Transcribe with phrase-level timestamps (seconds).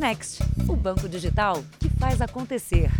[0.00, 2.90] Next, o banco digital que faz acontecer.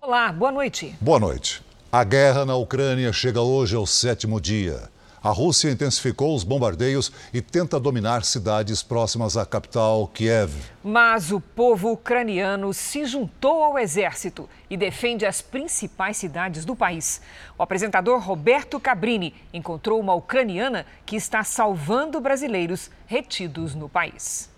[0.00, 0.94] Olá, boa noite.
[1.00, 1.64] Boa noite.
[1.90, 4.88] A guerra na Ucrânia chega hoje ao sétimo dia.
[5.20, 10.52] A Rússia intensificou os bombardeios e tenta dominar cidades próximas à capital, Kiev.
[10.84, 17.20] Mas o povo ucraniano se juntou ao exército e defende as principais cidades do país.
[17.58, 24.53] O apresentador Roberto Cabrini encontrou uma ucraniana que está salvando brasileiros retidos no país.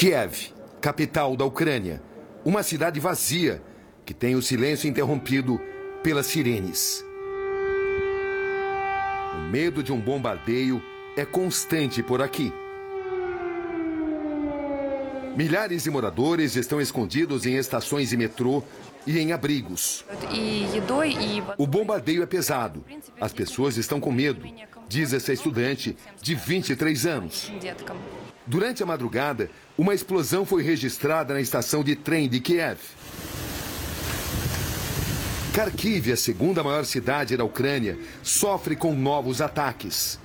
[0.00, 2.02] Kiev, capital da Ucrânia.
[2.42, 3.62] Uma cidade vazia
[4.02, 5.60] que tem o silêncio interrompido
[6.02, 7.04] pelas sirenes.
[9.34, 10.82] O medo de um bombardeio
[11.18, 12.50] é constante por aqui.
[15.36, 18.62] Milhares de moradores estão escondidos em estações de metrô
[19.06, 20.02] e em abrigos.
[21.58, 22.82] O bombardeio é pesado.
[23.20, 24.48] As pessoas estão com medo,
[24.88, 27.52] diz essa estudante de 23 anos.
[28.50, 32.80] Durante a madrugada, uma explosão foi registrada na estação de trem de Kiev.
[35.54, 40.18] Kharkiv, a segunda maior cidade da Ucrânia, sofre com novos ataques.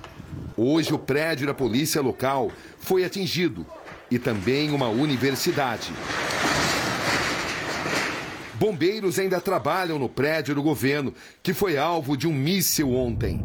[0.56, 3.64] Hoje, o prédio da polícia local foi atingido
[4.10, 5.92] e também uma universidade.
[8.54, 13.44] Bombeiros ainda trabalham no prédio do governo, que foi alvo de um míssil ontem.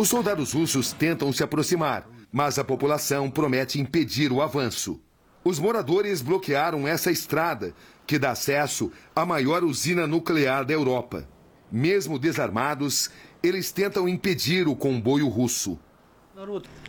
[0.00, 4.98] Os soldados russos tentam se aproximar, mas a população promete impedir o avanço.
[5.44, 7.74] Os moradores bloquearam essa estrada,
[8.06, 11.28] que dá acesso à maior usina nuclear da Europa.
[11.70, 13.10] Mesmo desarmados,
[13.42, 15.78] eles tentam impedir o comboio russo.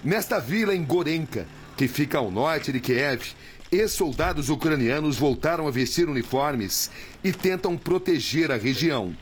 [0.02, 3.34] Nesta vila em Gorenka, que fica ao norte de Kiev,
[3.70, 6.90] ex-soldados ucranianos voltaram a vestir uniformes
[7.22, 9.14] e tentam proteger a região.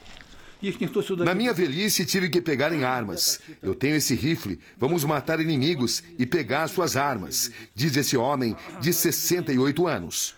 [1.23, 3.39] Na minha velhice tive que pegar em armas.
[3.63, 8.91] Eu tenho esse rifle, vamos matar inimigos e pegar suas armas, diz esse homem de
[8.91, 10.35] 68 anos.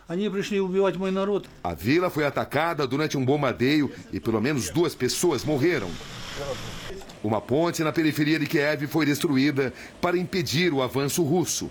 [1.64, 5.90] A vila foi atacada durante um bombardeio e pelo menos duas pessoas morreram.
[7.24, 11.70] Uma ponte na periferia de Kiev foi destruída para impedir o avanço russo.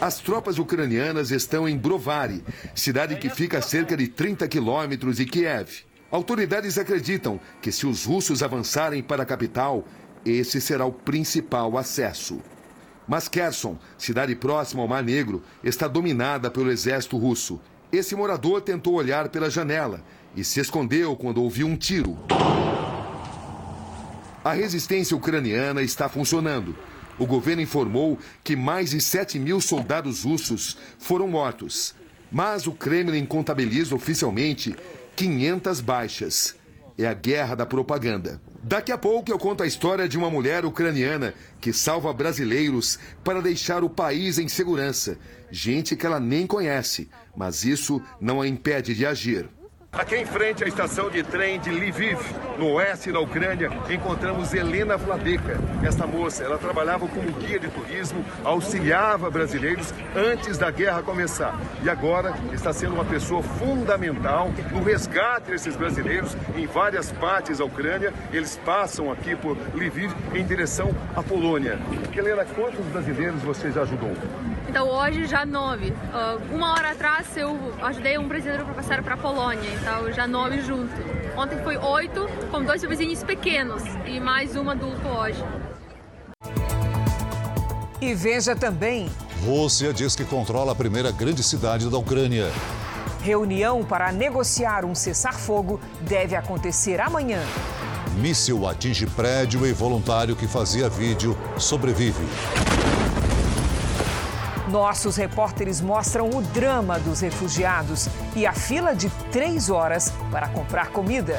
[0.00, 2.42] As tropas ucranianas estão em Brovary,
[2.74, 5.84] cidade que fica a cerca de 30 quilômetros de Kiev.
[6.12, 9.82] Autoridades acreditam que se os russos avançarem para a capital,
[10.26, 12.38] esse será o principal acesso.
[13.08, 17.58] Mas Kherson, cidade próxima ao Mar Negro, está dominada pelo exército russo.
[17.90, 20.04] Esse morador tentou olhar pela janela
[20.36, 22.18] e se escondeu quando ouviu um tiro.
[24.44, 26.76] A resistência ucraniana está funcionando.
[27.18, 31.94] O governo informou que mais de 7 mil soldados russos foram mortos.
[32.30, 34.76] Mas o Kremlin contabiliza oficialmente
[35.16, 36.54] 500 baixas.
[36.98, 38.40] É a guerra da propaganda.
[38.62, 43.42] Daqui a pouco eu conto a história de uma mulher ucraniana que salva brasileiros para
[43.42, 45.18] deixar o país em segurança.
[45.50, 49.48] Gente que ela nem conhece, mas isso não a impede de agir.
[49.92, 52.18] Aqui em frente à estação de trem de Lviv,
[52.58, 55.60] no oeste da Ucrânia, encontramos Helena Vladeka.
[55.86, 61.54] Esta moça, ela trabalhava como guia de turismo, auxiliava brasileiros antes da guerra começar.
[61.84, 67.66] E agora está sendo uma pessoa fundamental no resgate desses brasileiros em várias partes da
[67.66, 68.14] Ucrânia.
[68.32, 71.78] Eles passam aqui por Lviv em direção à Polônia.
[72.16, 74.16] Helena, quantos brasileiros você já ajudou?
[74.72, 75.90] Então hoje já nove.
[75.90, 80.26] Uh, uma hora atrás eu ajudei um brasileiro para passar para a Polônia, então já
[80.26, 80.94] nove junto.
[81.36, 85.44] Ontem foi oito, com dois vizinhos pequenos e mais um adulto hoje.
[88.00, 89.10] E veja também.
[89.44, 92.50] Rússia diz que controla a primeira grande cidade da Ucrânia.
[93.20, 97.42] Reunião para negociar um cessar-fogo deve acontecer amanhã.
[98.16, 102.24] Míssil atinge prédio e voluntário que fazia vídeo sobrevive.
[104.72, 110.88] Nossos repórteres mostram o drama dos refugiados e a fila de três horas para comprar
[110.88, 111.38] comida.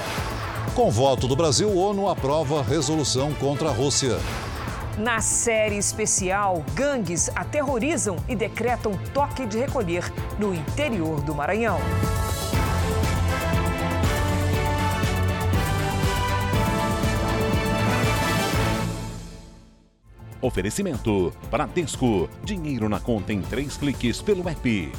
[0.75, 4.19] Com voto do Brasil, ONU aprova resolução contra a Rússia.
[4.99, 11.79] Na série especial, gangues aterrorizam e decretam toque de recolher no interior do Maranhão.
[20.43, 22.29] Oferecimento: Bradesco.
[22.43, 24.91] Dinheiro na conta em três cliques pelo app.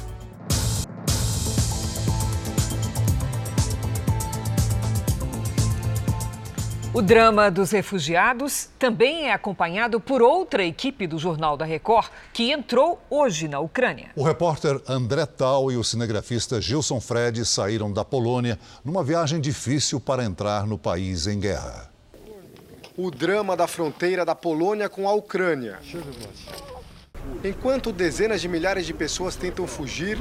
[6.91, 12.51] O drama dos refugiados também é acompanhado por outra equipe do Jornal da Record que
[12.51, 14.11] entrou hoje na Ucrânia.
[14.15, 19.99] O repórter André Tal e o cinegrafista Gilson Fred saíram da Polônia numa viagem difícil
[19.99, 21.94] para entrar no país em guerra
[22.97, 25.79] o drama da fronteira da Polônia com a Ucrânia.
[27.43, 30.17] Enquanto dezenas de milhares de pessoas tentam fugir,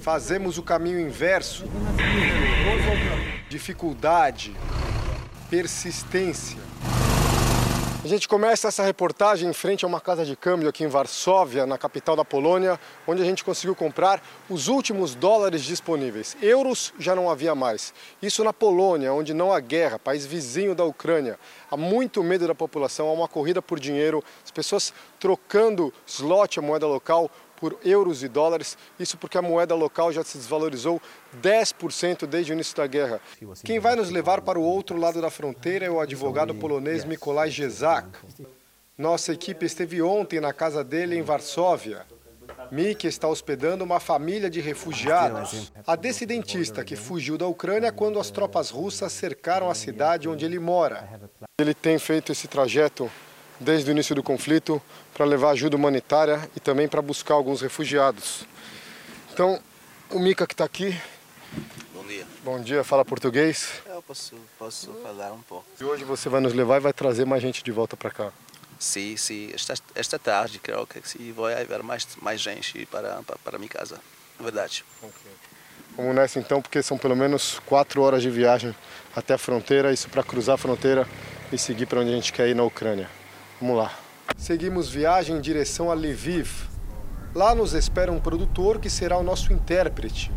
[0.00, 1.64] fazemos o caminho inverso.
[3.48, 4.54] Dificuldade,
[5.50, 6.58] persistência.
[8.04, 11.64] A gente começa essa reportagem em frente a uma casa de câmbio aqui em Varsóvia,
[11.64, 16.36] na capital da Polônia, onde a gente conseguiu comprar os últimos dólares disponíveis.
[16.42, 17.94] Euros já não havia mais.
[18.20, 21.38] Isso na Polônia, onde não há guerra, país vizinho da Ucrânia.
[21.70, 26.62] Há muito medo da população, há uma corrida por dinheiro, as pessoas trocando slot, a
[26.62, 27.30] moeda local,
[27.64, 28.76] por euros e dólares.
[29.00, 31.00] Isso porque a moeda local já se desvalorizou
[31.40, 33.22] 10% desde o início da guerra.
[33.64, 37.50] Quem vai nos levar para o outro lado da fronteira é o advogado polonês Mikolaj
[37.50, 38.06] Jezak.
[38.98, 42.04] Nossa equipe esteve ontem na casa dele em Varsóvia.
[42.70, 45.72] Miki está hospedando uma família de refugiados.
[45.86, 50.58] A descendentista que fugiu da Ucrânia quando as tropas russas cercaram a cidade onde ele
[50.58, 51.18] mora.
[51.58, 53.10] Ele tem feito esse trajeto
[53.58, 54.82] desde o início do conflito
[55.14, 58.44] para levar ajuda humanitária e também para buscar alguns refugiados.
[59.32, 59.60] Então,
[60.10, 61.00] o Mica que está aqui.
[61.94, 62.26] Bom dia.
[62.42, 63.80] Bom dia, fala português.
[63.86, 65.64] Eu posso, posso falar um pouco.
[65.80, 68.32] E hoje você vai nos levar e vai trazer mais gente de volta para cá.
[68.78, 69.50] Sim, sim.
[69.54, 73.68] Esta, esta tarde, creio que sim, vai haver mais, mais gente para, para, para minha
[73.68, 74.00] casa.
[74.38, 74.84] Verdade.
[75.00, 75.32] Okay.
[75.96, 78.74] Vamos nessa então, porque são pelo menos quatro horas de viagem
[79.14, 81.08] até a fronteira, isso para cruzar a fronteira
[81.52, 83.08] e seguir para onde a gente quer ir na Ucrânia.
[83.60, 84.03] Vamos lá.
[84.36, 86.68] Seguimos viagem em direção a Lviv.
[87.34, 90.30] Lá nos espera um produtor que será o nosso intérprete.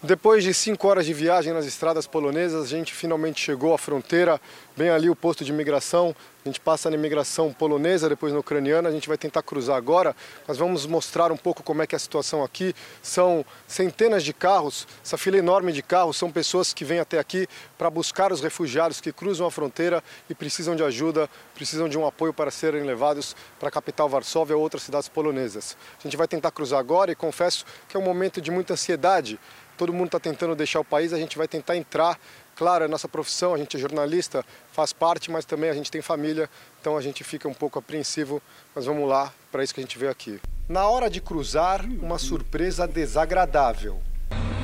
[0.00, 4.40] Depois de cinco horas de viagem nas estradas polonesas, a gente finalmente chegou à fronteira,
[4.76, 6.14] bem ali o posto de imigração.
[6.44, 8.88] A gente passa na imigração polonesa, depois na ucraniana.
[8.88, 10.14] A gente vai tentar cruzar agora,
[10.46, 12.72] mas vamos mostrar um pouco como é que é a situação aqui.
[13.02, 17.48] São centenas de carros, essa fila enorme de carros, são pessoas que vêm até aqui
[17.76, 22.06] para buscar os refugiados que cruzam a fronteira e precisam de ajuda, precisam de um
[22.06, 25.76] apoio para serem levados para a capital Varsóvia ou outras cidades polonesas.
[25.98, 29.40] A gente vai tentar cruzar agora e confesso que é um momento de muita ansiedade
[29.78, 32.18] todo mundo está tentando deixar o país, a gente vai tentar entrar.
[32.56, 36.02] Claro, é nossa profissão, a gente é jornalista, faz parte, mas também a gente tem
[36.02, 38.42] família, então a gente fica um pouco apreensivo,
[38.74, 40.40] mas vamos lá, para isso que a gente veio aqui.
[40.68, 44.00] Na hora de cruzar, uma surpresa desagradável.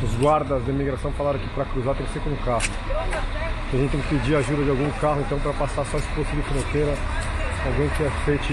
[0.03, 2.69] Os guardas da imigração falaram que para cruzar tem que ser com carro.
[3.73, 6.35] A gente tem que pedir ajuda de algum carro, então, para passar só esse posto
[6.35, 6.95] de fronteira,
[7.65, 8.53] alguém que aceite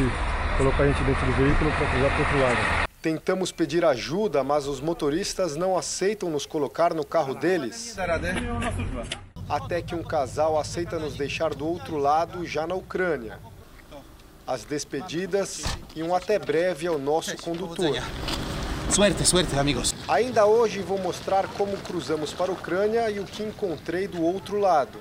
[0.58, 2.91] colocar a gente dentro do veículo para cruzar para outro lado.
[3.01, 7.95] Tentamos pedir ajuda, mas os motoristas não aceitam nos colocar no carro deles.
[9.50, 13.39] Até que um casal aceita nos deixar do outro lado, já na Ucrânia.
[14.45, 15.63] As despedidas
[15.95, 17.95] e um até breve ao nosso condutor.
[18.92, 19.95] Suerte, suerte, amigos.
[20.07, 24.59] Ainda hoje vou mostrar como cruzamos para a Ucrânia e o que encontrei do outro
[24.59, 25.00] lado.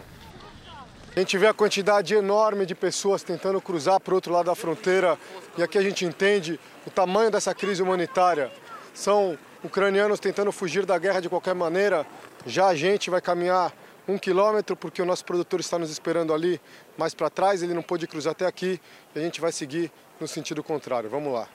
[1.14, 4.54] A gente vê a quantidade enorme de pessoas tentando cruzar para o outro lado da
[4.54, 5.18] fronteira
[5.58, 8.48] e aqui a gente entende o tamanho dessa crise humanitária.
[8.94, 12.06] São ucranianos tentando fugir da guerra de qualquer maneira.
[12.46, 13.72] Já a gente vai caminhar
[14.06, 16.60] um quilômetro porque o nosso produtor está nos esperando ali
[16.96, 18.80] mais para trás, ele não pôde cruzar até aqui
[19.12, 19.90] e a gente vai seguir
[20.20, 21.10] no sentido contrário.
[21.10, 21.48] Vamos lá.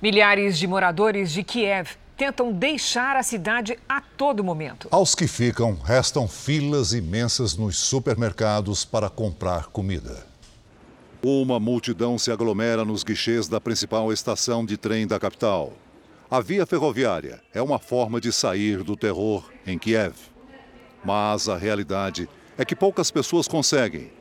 [0.00, 4.88] Milhares de moradores de Kiev tentam deixar a cidade a todo momento.
[4.90, 10.26] Aos que ficam, restam filas imensas nos supermercados para comprar comida.
[11.22, 15.72] Uma multidão se aglomera nos guichês da principal estação de trem da capital.
[16.30, 20.14] A via ferroviária é uma forma de sair do terror em Kiev.
[21.02, 24.12] Mas a realidade é que poucas pessoas conseguem.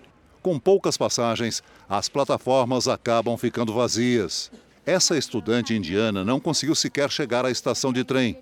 [0.41, 4.49] Com poucas passagens, as plataformas acabam ficando vazias.
[4.89, 8.39] Essa estudante indiana não conseguiu sequer chegar à estação de trem.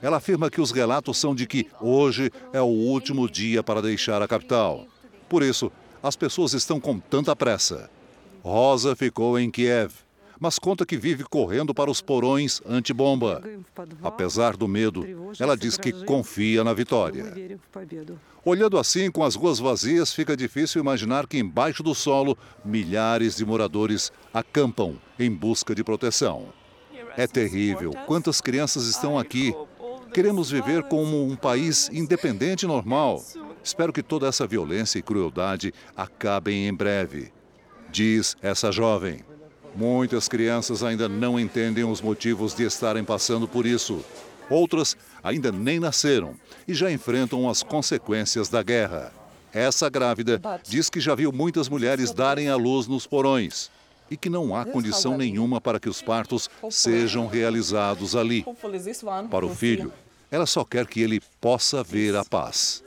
[0.00, 4.22] Ela afirma que os relatos são de que hoje é o último dia para deixar
[4.22, 4.86] a capital.
[5.28, 7.90] Por isso, as pessoas estão com tanta pressa.
[8.44, 9.92] Rosa ficou em Kiev,
[10.38, 13.42] mas conta que vive correndo para os porões antibomba.
[14.02, 15.04] Apesar do medo,
[15.38, 17.34] ela diz que confia na vitória.
[18.44, 23.44] Olhando assim, com as ruas vazias, fica difícil imaginar que embaixo do solo milhares de
[23.44, 26.46] moradores acampam em busca de proteção.
[27.16, 27.92] É terrível.
[28.06, 29.54] Quantas crianças estão aqui?
[30.14, 33.22] Queremos viver como um país independente e normal.
[33.62, 37.32] Espero que toda essa violência e crueldade acabem em breve.
[37.90, 39.27] Diz essa jovem.
[39.78, 44.04] Muitas crianças ainda não entendem os motivos de estarem passando por isso.
[44.50, 46.34] Outras ainda nem nasceram
[46.66, 49.12] e já enfrentam as consequências da guerra.
[49.52, 53.70] Essa grávida diz que já viu muitas mulheres darem à luz nos porões
[54.10, 58.44] e que não há condição nenhuma para que os partos sejam realizados ali.
[59.30, 59.92] Para o filho,
[60.28, 62.82] ela só quer que ele possa ver a paz.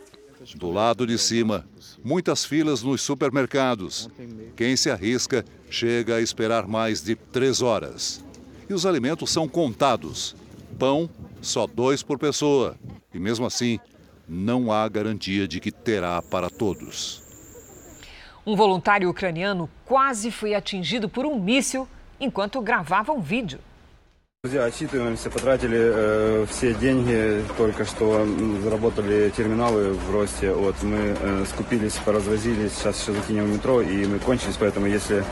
[0.55, 1.67] Do lado de cima,
[2.03, 4.09] muitas filas nos supermercados.
[4.55, 8.23] Quem se arrisca chega a esperar mais de três horas.
[8.67, 10.35] E os alimentos são contados.
[10.79, 11.09] Pão,
[11.41, 12.75] só dois por pessoa.
[13.13, 13.79] E mesmo assim,
[14.27, 17.21] não há garantia de que terá para todos.
[18.45, 21.87] Um voluntário ucraniano quase foi atingido por um míssil
[22.19, 23.59] enquanto gravava um vídeo.
[24.43, 28.25] Друзья, отчитываемся, потратили э, все деньги, только что
[28.63, 30.51] заработали терминалы в росте.
[30.51, 35.23] Вот мы э, скупились, поразвозили, сейчас еще закинем в метро, и мы кончились, поэтому если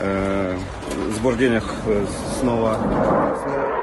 [0.00, 0.58] э,
[1.14, 2.04] сбор денег э,
[2.40, 2.76] снова,
[3.42, 3.81] снова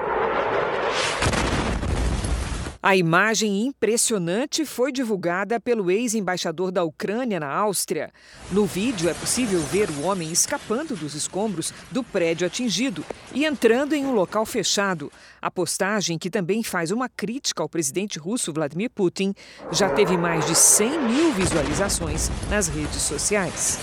[2.82, 8.10] A imagem impressionante foi divulgada pelo ex-embaixador da Ucrânia na Áustria.
[8.54, 13.94] No vídeo é possível ver o homem escapando dos escombros do prédio atingido e entrando
[13.94, 15.12] em um local fechado.
[15.42, 19.34] A postagem, que também faz uma crítica ao presidente russo Vladimir Putin,
[19.74, 23.78] já teve mais de 100 mil visualizações nas redes sociais.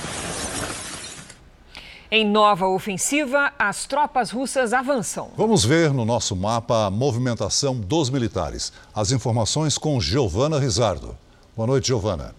[2.09, 5.33] Em nova ofensiva, as tropas russas avançam.
[5.37, 8.73] Vamos ver no nosso mapa a movimentação dos militares.
[8.95, 11.19] As informações com Giovana Rizardo.
[11.57, 12.33] Boa noite, Giovana.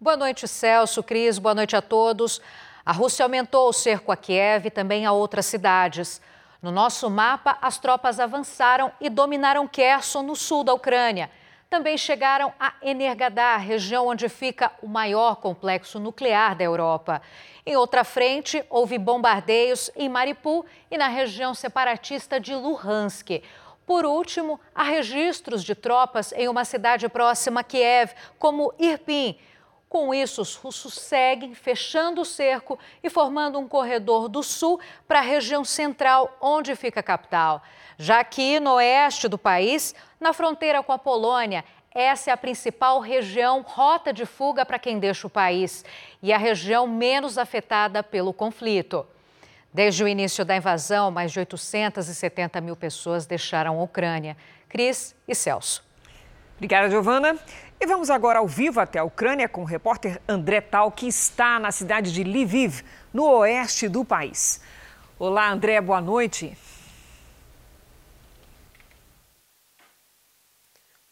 [0.00, 2.40] Boa noite, Celso, Cris, boa noite a todos.
[2.84, 6.20] A Rússia aumentou o cerco a Kiev e também a outras cidades.
[6.62, 11.28] No nosso mapa, as tropas avançaram e dominaram Kherson, no sul da Ucrânia.
[11.68, 17.20] Também chegaram a Energadar, região onde fica o maior complexo nuclear da Europa.
[17.64, 23.42] Em outra frente, houve bombardeios em Mariupol e na região separatista de Luhansk.
[23.84, 29.36] Por último, há registros de tropas em uma cidade próxima a Kiev, como Irpin.
[29.88, 35.20] Com isso, os russos seguem fechando o cerco e formando um corredor do sul para
[35.20, 37.62] a região central, onde fica a capital.
[37.96, 43.00] Já aqui no oeste do país, na fronteira com a Polônia, essa é a principal
[43.00, 45.84] região rota de fuga para quem deixa o país
[46.22, 49.06] e a região menos afetada pelo conflito.
[49.72, 54.36] Desde o início da invasão, mais de 870 mil pessoas deixaram a Ucrânia.
[54.68, 55.84] Cris e Celso.
[56.56, 57.38] Obrigada, Giovana.
[57.78, 61.58] E vamos agora ao vivo até a Ucrânia com o repórter André Tal, que está
[61.58, 62.82] na cidade de Lviv,
[63.12, 64.62] no oeste do país.
[65.18, 66.56] Olá, André, boa noite.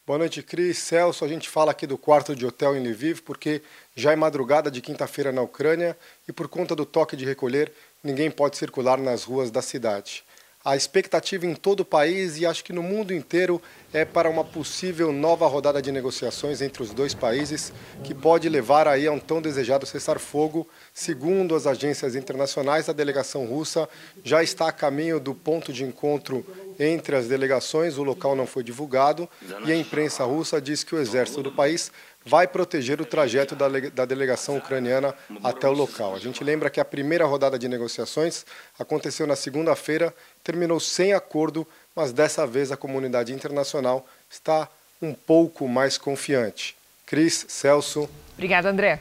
[0.07, 0.77] Boa noite, Cris.
[0.77, 3.63] Celso, a gente fala aqui do quarto de hotel em Lviv porque
[3.97, 5.97] já é madrugada de quinta-feira na Ucrânia
[6.29, 10.23] e por conta do toque de recolher, ninguém pode circular nas ruas da cidade.
[10.65, 13.61] A expectativa em todo o país e acho que no mundo inteiro
[13.93, 17.71] é para uma possível nova rodada de negociações entre os dois países,
[18.03, 20.67] que pode levar aí a um tão desejado cessar-fogo.
[20.95, 23.87] Segundo as agências internacionais, a delegação russa
[24.25, 26.47] já está a caminho do ponto de encontro
[26.81, 27.99] entre as delegações.
[27.99, 29.29] O local não foi divulgado
[29.67, 31.93] e a imprensa russa diz que o exército do país
[32.25, 36.15] vai proteger o trajeto da, da delegação ucraniana até o local.
[36.15, 38.47] A gente lembra que a primeira rodada de negociações
[38.79, 44.69] aconteceu na segunda-feira, terminou sem acordo, mas dessa vez a comunidade internacional está
[45.03, 46.75] um pouco mais confiante.
[47.05, 48.09] Cris, Celso.
[48.33, 49.01] Obrigada, André.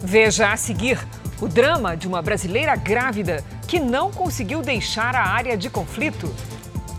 [0.00, 0.98] Veja a seguir
[1.40, 6.34] o drama de uma brasileira grávida que não conseguiu deixar a área de conflito.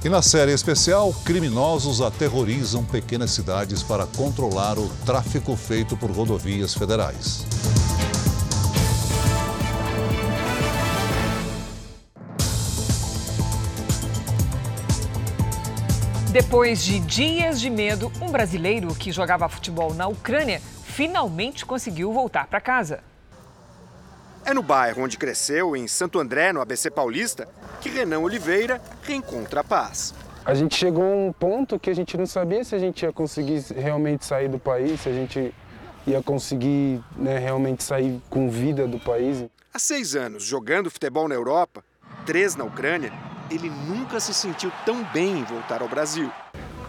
[0.07, 6.73] E na série especial, criminosos aterrorizam pequenas cidades para controlar o tráfico feito por rodovias
[6.73, 7.45] federais.
[16.31, 22.47] Depois de dias de medo, um brasileiro que jogava futebol na Ucrânia finalmente conseguiu voltar
[22.47, 23.03] para casa.
[24.47, 27.49] É no bairro onde cresceu, em Santo André, no ABC Paulista,
[27.81, 30.15] que Renan Oliveira reencontra a paz.
[30.45, 33.11] A gente chegou a um ponto que a gente não sabia se a gente ia
[33.11, 35.53] conseguir realmente sair do país, se a gente
[36.07, 39.43] ia conseguir né, realmente sair com vida do país.
[39.73, 41.83] Há seis anos, jogando futebol na Europa,
[42.25, 43.11] três na Ucrânia,
[43.51, 46.31] ele nunca se sentiu tão bem em voltar ao Brasil.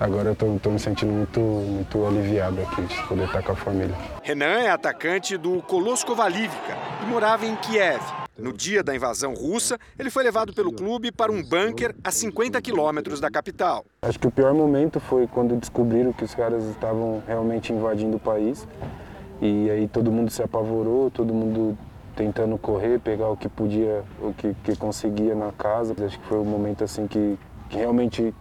[0.00, 3.96] Agora eu tô, me sentindo muito, muito aliviado aqui de poder estar com a família.
[4.22, 8.00] Renan é atacante do Kolosko Valivka e morava em Kiev.
[8.38, 12.62] No dia da invasão russa, ele foi levado pelo clube para um bunker a 50
[12.62, 13.84] quilômetros da capital.
[14.02, 18.20] Acho que o pior momento foi quando descobriram que os caras estavam realmente invadindo o
[18.20, 18.68] país.
[19.42, 21.76] E aí todo mundo se apavorou, todo mundo
[22.14, 25.92] tentando correr, pegar o que podia, o que, que conseguia na casa.
[26.04, 27.36] Acho que foi o um momento assim que,
[27.68, 28.32] que realmente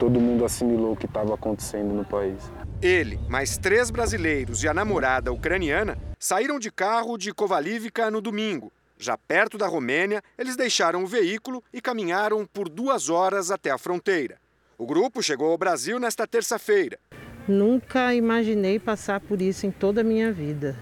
[0.00, 2.50] todo mundo assimilou o que estava acontecendo no país.
[2.80, 8.72] Ele, mais três brasileiros e a namorada ucraniana saíram de carro de Kovalivka no domingo.
[8.98, 13.76] Já perto da Romênia, eles deixaram o veículo e caminharam por duas horas até a
[13.76, 14.38] fronteira.
[14.78, 16.98] O grupo chegou ao Brasil nesta terça-feira.
[17.46, 20.76] Nunca imaginei passar por isso em toda a minha vida.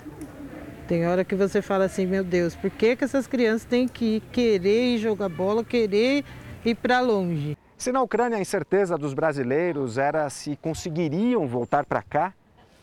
[0.87, 4.23] Tem hora que você fala assim, meu Deus, por que, que essas crianças têm que
[4.33, 6.25] querer jogar bola, querer
[6.65, 7.57] ir para longe?
[7.79, 12.35] Se na Ucrânia a incerteza dos brasileiros era se conseguiriam voltar para cá,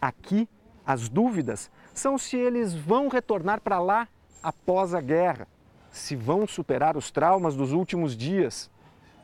[0.02, 0.48] aqui
[0.88, 4.08] as dúvidas são se eles vão retornar para lá
[4.42, 5.48] após a guerra,
[5.92, 8.70] se vão superar os traumas dos últimos dias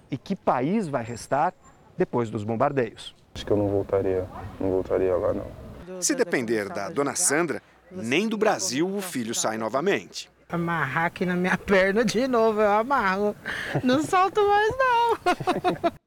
[0.09, 1.53] e que país vai restar
[1.97, 3.15] depois dos bombardeios.
[3.33, 4.27] Acho que eu não voltaria,
[4.59, 6.01] não voltaria lá não.
[6.01, 7.61] Se depender da dona Sandra,
[7.91, 10.30] nem do Brasil o filho sai novamente.
[10.51, 13.35] Amarrar aqui na minha perna de novo, eu amarro.
[13.83, 15.91] Não solto mais não.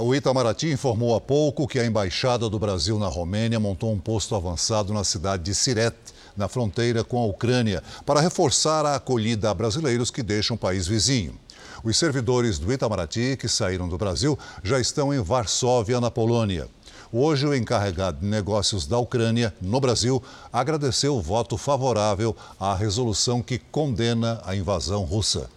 [0.00, 4.34] O Itamaraty informou há pouco que a Embaixada do Brasil na Romênia montou um posto
[4.34, 5.94] avançado na cidade de Siret,
[6.36, 10.88] na fronteira com a Ucrânia, para reforçar a acolhida a brasileiros que deixam o país
[10.88, 11.38] vizinho.
[11.84, 16.66] Os servidores do Itamaraty que saíram do Brasil já estão em Varsóvia, na Polônia.
[17.16, 20.20] Hoje, o encarregado de negócios da Ucrânia, no Brasil,
[20.52, 25.48] agradeceu o voto favorável à resolução que condena a invasão russa.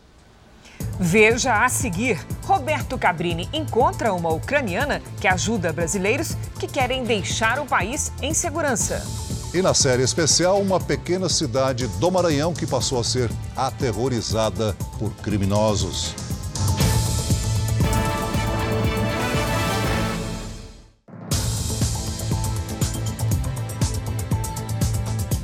[0.99, 7.65] Veja a seguir: Roberto Cabrini encontra uma ucraniana que ajuda brasileiros que querem deixar o
[7.65, 9.03] país em segurança.
[9.51, 15.09] E na série especial, uma pequena cidade do Maranhão que passou a ser aterrorizada por
[15.23, 16.13] criminosos.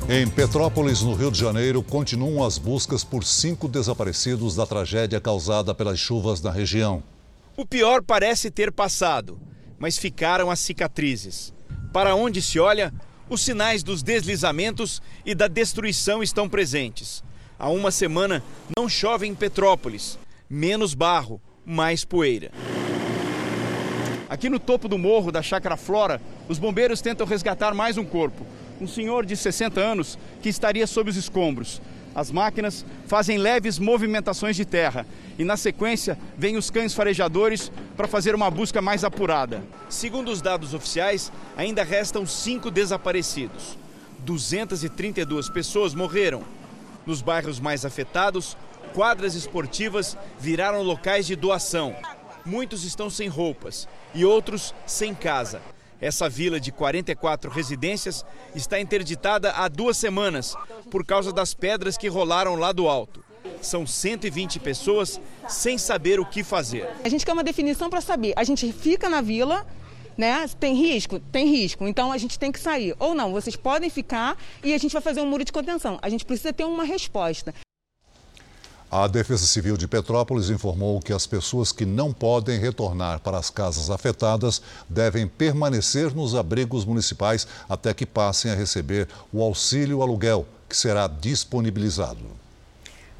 [0.06, 5.74] Em Petrópolis, no Rio de Janeiro, continuam as buscas por cinco desaparecidos da tragédia causada
[5.74, 7.02] pelas chuvas na região.
[7.56, 9.40] O pior parece ter passado,
[9.78, 11.54] mas ficaram as cicatrizes.
[11.90, 12.92] Para onde se olha,
[13.30, 17.24] os sinais dos deslizamentos e da destruição estão presentes.
[17.58, 18.42] Há uma semana
[18.76, 20.18] não chove em Petrópolis,
[20.50, 22.50] menos barro, mais poeira.
[24.28, 28.44] Aqui no topo do morro da Chácara Flora, os bombeiros tentam resgatar mais um corpo
[28.80, 31.80] um senhor de 60 anos que estaria sob os escombros.
[32.14, 35.04] As máquinas fazem leves movimentações de terra
[35.36, 39.64] e, na sequência, vêm os cães farejadores para fazer uma busca mais apurada.
[39.88, 43.76] Segundo os dados oficiais, ainda restam cinco desaparecidos.
[44.20, 46.42] 232 pessoas morreram.
[47.04, 48.56] Nos bairros mais afetados,
[48.94, 51.96] quadras esportivas viraram locais de doação.
[52.46, 55.60] Muitos estão sem roupas e outros sem casa.
[56.00, 60.54] Essa vila de 44 residências está interditada há duas semanas
[60.90, 63.24] por causa das pedras que rolaram lá do alto.
[63.60, 66.88] São 120 pessoas sem saber o que fazer.
[67.02, 68.34] A gente quer uma definição para saber.
[68.36, 69.66] A gente fica na vila,
[70.16, 70.46] né?
[70.60, 71.18] Tem risco?
[71.18, 71.86] Tem risco.
[71.86, 72.94] Então a gente tem que sair.
[72.98, 75.98] Ou não, vocês podem ficar e a gente vai fazer um muro de contenção.
[76.02, 77.54] A gente precisa ter uma resposta.
[78.96, 83.50] A Defesa Civil de Petrópolis informou que as pessoas que não podem retornar para as
[83.50, 90.46] casas afetadas devem permanecer nos abrigos municipais até que passem a receber o auxílio aluguel,
[90.68, 92.20] que será disponibilizado.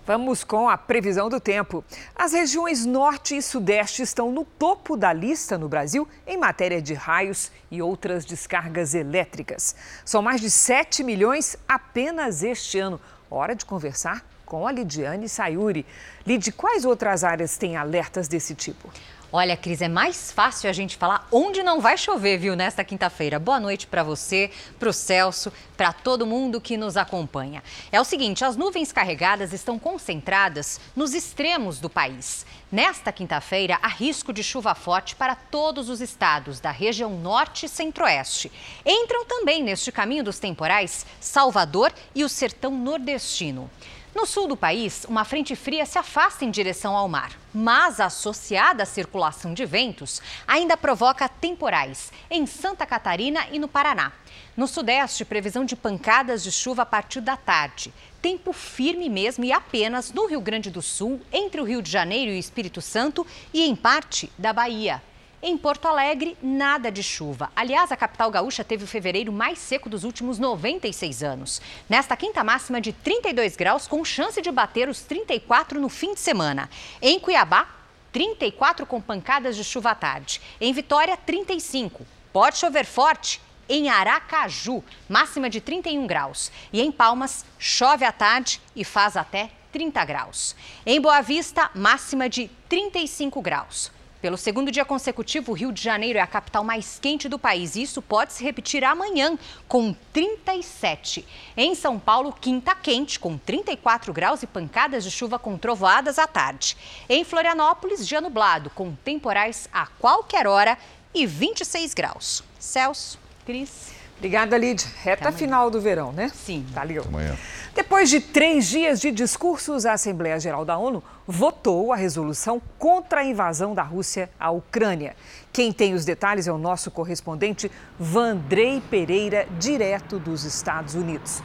[0.06, 1.84] Vamos com a previsão do tempo.
[2.14, 6.94] As regiões norte e sudeste estão no topo da lista no Brasil em matéria de
[6.94, 9.74] raios e outras descargas elétricas.
[10.04, 13.00] São mais de 7 milhões apenas este ano.
[13.28, 15.84] Hora de conversar com a Lidiane Sayuri.
[16.24, 18.88] Lid, quais outras áreas têm alertas desse tipo?
[19.32, 23.40] Olha, Cris, é mais fácil a gente falar onde não vai chover, viu, nesta quinta-feira.
[23.40, 27.64] Boa noite para você, para o Celso, para todo mundo que nos acompanha.
[27.90, 32.46] É o seguinte, as nuvens carregadas estão concentradas nos extremos do país.
[32.70, 37.68] Nesta quinta-feira, há risco de chuva forte para todos os estados da região norte e
[37.68, 38.52] centro-oeste.
[38.86, 43.68] Entram também neste caminho dos temporais Salvador e o sertão nordestino.
[44.14, 48.84] No sul do país, uma frente fria se afasta em direção ao mar, mas associada
[48.84, 54.12] à circulação de ventos, ainda provoca temporais em Santa Catarina e no Paraná.
[54.56, 57.92] No sudeste, previsão de pancadas de chuva a partir da tarde.
[58.22, 62.30] Tempo firme mesmo e apenas no Rio Grande do Sul, entre o Rio de Janeiro
[62.30, 65.02] e o Espírito Santo e em parte da Bahia.
[65.46, 67.52] Em Porto Alegre, nada de chuva.
[67.54, 71.60] Aliás, a capital gaúcha teve o fevereiro mais seco dos últimos 96 anos.
[71.86, 76.20] Nesta quinta máxima de 32 graus, com chance de bater os 34 no fim de
[76.20, 76.70] semana.
[77.02, 77.68] Em Cuiabá,
[78.10, 80.40] 34 com pancadas de chuva à tarde.
[80.58, 82.06] Em Vitória, 35.
[82.32, 86.50] Pode chover forte em Aracaju, máxima de 31 graus.
[86.72, 90.56] E em Palmas, chove à tarde e faz até 30 graus.
[90.86, 93.92] Em Boa Vista, máxima de 35 graus.
[94.24, 97.76] Pelo segundo dia consecutivo, o Rio de Janeiro é a capital mais quente do país
[97.76, 101.26] e isso pode se repetir amanhã, com 37.
[101.54, 106.26] Em São Paulo, quinta quente, com 34 graus e pancadas de chuva com trovoadas à
[106.26, 106.74] tarde.
[107.06, 110.78] Em Florianópolis, dia nublado, com temporais a qualquer hora
[111.14, 112.42] e 26 graus.
[112.58, 113.93] Celso, Cris.
[114.16, 114.86] Obrigada, Lid.
[115.02, 116.30] Reta final do verão, né?
[116.34, 116.64] Sim.
[116.72, 117.04] Valeu.
[117.06, 117.36] Amanhã.
[117.74, 123.20] Depois de três dias de discursos, a Assembleia Geral da ONU votou a resolução contra
[123.20, 125.16] a invasão da Rússia à Ucrânia.
[125.52, 131.42] Quem tem os detalhes é o nosso correspondente Vandrei Pereira, direto dos Estados Unidos.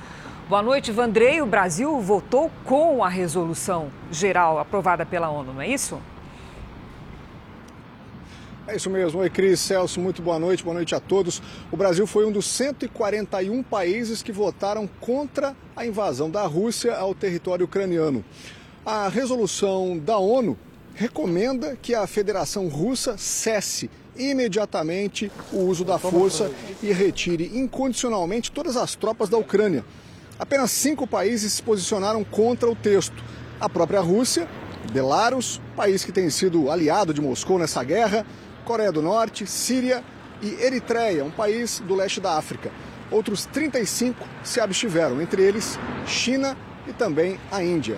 [0.48, 1.42] Boa noite, Vandrei.
[1.42, 6.00] O Brasil votou com a resolução geral aprovada pela ONU, não é isso?
[8.70, 9.20] É isso mesmo.
[9.22, 11.42] Oi, Cris, Celso, muito boa noite, boa noite a todos.
[11.72, 17.16] O Brasil foi um dos 141 países que votaram contra a invasão da Rússia ao
[17.16, 18.24] território ucraniano.
[18.86, 20.56] A resolução da ONU
[20.94, 26.52] recomenda que a Federação Russa cesse imediatamente o uso da força
[26.84, 29.84] e retire incondicionalmente todas as tropas da Ucrânia.
[30.38, 33.24] Apenas cinco países se posicionaram contra o texto:
[33.60, 34.48] a própria Rússia,
[34.92, 38.26] Belarus, país que tem sido aliado de Moscou nessa guerra,
[38.70, 40.04] Coreia do Norte, Síria
[40.44, 42.70] e Eritreia, um país do leste da África.
[43.10, 46.56] Outros 35 se abstiveram, entre eles China
[46.88, 47.98] e também a Índia.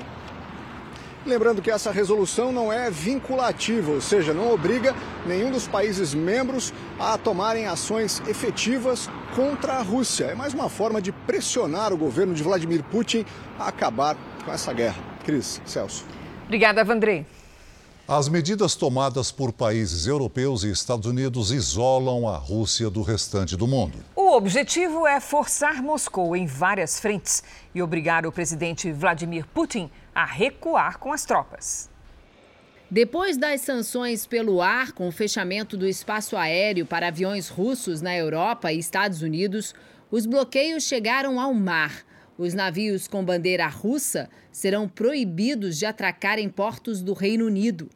[1.25, 6.73] Lembrando que essa resolução não é vinculativa, ou seja, não obriga nenhum dos países membros
[6.97, 10.23] a tomarem ações efetivas contra a Rússia.
[10.23, 13.25] É mais uma forma de pressionar o governo de Vladimir Putin
[13.59, 15.03] a acabar com essa guerra.
[15.25, 16.05] Cris, Celso.
[16.45, 17.25] Obrigada, Vandrei.
[18.13, 23.65] As medidas tomadas por países europeus e Estados Unidos isolam a Rússia do restante do
[23.65, 23.99] mundo.
[24.13, 27.41] O objetivo é forçar Moscou em várias frentes
[27.73, 31.89] e obrigar o presidente Vladimir Putin a recuar com as tropas.
[32.89, 38.13] Depois das sanções pelo ar, com o fechamento do espaço aéreo para aviões russos na
[38.13, 39.73] Europa e Estados Unidos,
[40.11, 42.03] os bloqueios chegaram ao mar.
[42.37, 47.89] Os navios com bandeira russa serão proibidos de atracar em portos do Reino Unido.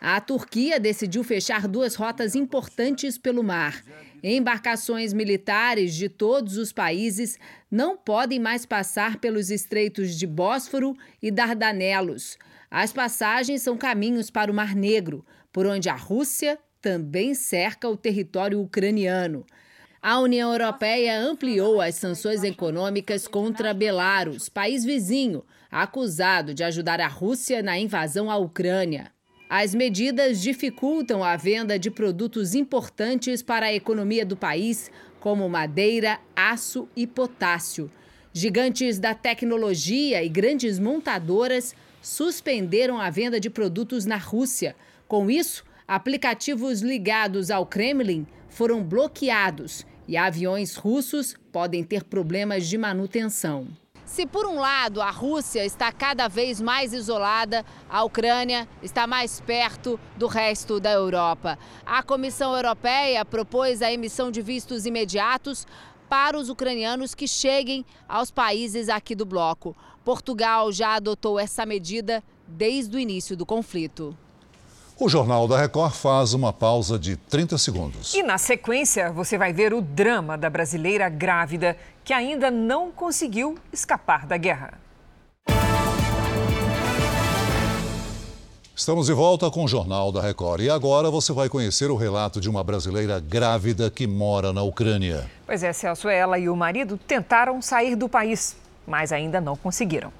[0.00, 3.84] A Turquia decidiu fechar duas rotas importantes pelo mar.
[4.22, 7.38] Embarcações militares de todos os países
[7.70, 12.38] não podem mais passar pelos estreitos de Bósforo e Dardanelos.
[12.70, 17.96] As passagens são caminhos para o Mar Negro, por onde a Rússia também cerca o
[17.96, 19.44] território ucraniano.
[20.00, 27.06] A União Europeia ampliou as sanções econômicas contra Belarus, país vizinho, acusado de ajudar a
[27.06, 29.12] Rússia na invasão à Ucrânia.
[29.52, 36.20] As medidas dificultam a venda de produtos importantes para a economia do país, como madeira,
[36.36, 37.90] aço e potássio.
[38.32, 44.76] Gigantes da tecnologia e grandes montadoras suspenderam a venda de produtos na Rússia.
[45.08, 52.78] Com isso, aplicativos ligados ao Kremlin foram bloqueados e aviões russos podem ter problemas de
[52.78, 53.66] manutenção.
[54.10, 59.40] Se por um lado a Rússia está cada vez mais isolada, a Ucrânia está mais
[59.40, 61.56] perto do resto da Europa.
[61.86, 65.64] A Comissão Europeia propôs a emissão de vistos imediatos
[66.08, 69.76] para os ucranianos que cheguem aos países aqui do bloco.
[70.04, 74.18] Portugal já adotou essa medida desde o início do conflito.
[75.02, 78.12] O Jornal da Record faz uma pausa de 30 segundos.
[78.12, 83.56] E na sequência, você vai ver o drama da brasileira grávida que ainda não conseguiu
[83.72, 84.74] escapar da guerra.
[88.76, 90.60] Estamos de volta com o Jornal da Record.
[90.60, 95.30] E agora você vai conhecer o relato de uma brasileira grávida que mora na Ucrânia.
[95.46, 98.54] Pois é, Celso, ela e o marido tentaram sair do país,
[98.86, 100.19] mas ainda não conseguiram.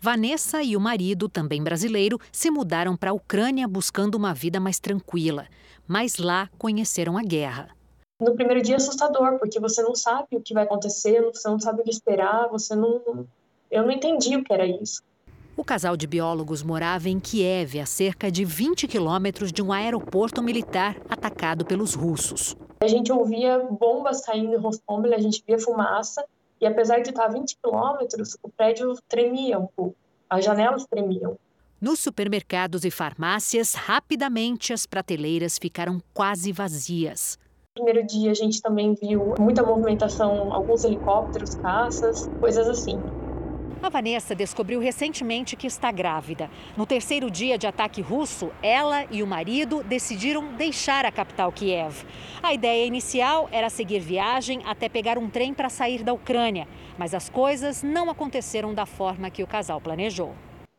[0.00, 4.78] Vanessa e o marido, também brasileiro, se mudaram para a Ucrânia buscando uma vida mais
[4.78, 5.46] tranquila.
[5.86, 7.70] Mas lá conheceram a guerra.
[8.20, 11.60] No primeiro dia é assustador, porque você não sabe o que vai acontecer, você não
[11.60, 13.26] sabe o que esperar, você não.
[13.70, 15.02] Eu não entendi o que era isso.
[15.56, 20.42] O casal de biólogos morava em Kiev, a cerca de 20 quilômetros de um aeroporto
[20.42, 22.54] militar atacado pelos russos.
[22.80, 26.22] A gente ouvia bombas caindo em Rostomel, a gente via fumaça,
[26.60, 29.96] e apesar de estar a 20 quilômetros, o prédio tremia um pouco,
[30.28, 31.36] as janelas tremiam.
[31.80, 37.38] Nos supermercados e farmácias, rapidamente as prateleiras ficaram quase vazias.
[37.76, 42.98] No primeiro dia a gente também viu muita movimentação, alguns helicópteros, caças, coisas assim.
[43.82, 46.50] A Vanessa descobriu recentemente que está grávida.
[46.76, 52.04] No terceiro dia de ataque russo, ela e o marido decidiram deixar a capital Kiev.
[52.42, 56.66] A ideia inicial era seguir viagem até pegar um trem para sair da Ucrânia,
[56.98, 60.34] mas as coisas não aconteceram da forma que o casal planejou.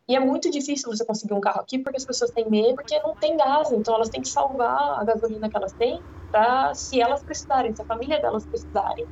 [0.10, 3.00] E é muito difícil você conseguir um carro aqui porque as pessoas têm medo, porque
[3.00, 7.00] não tem gás, então elas têm que salvar a gasolina que elas têm para se
[7.00, 9.06] elas precisarem, se a família delas precisarem.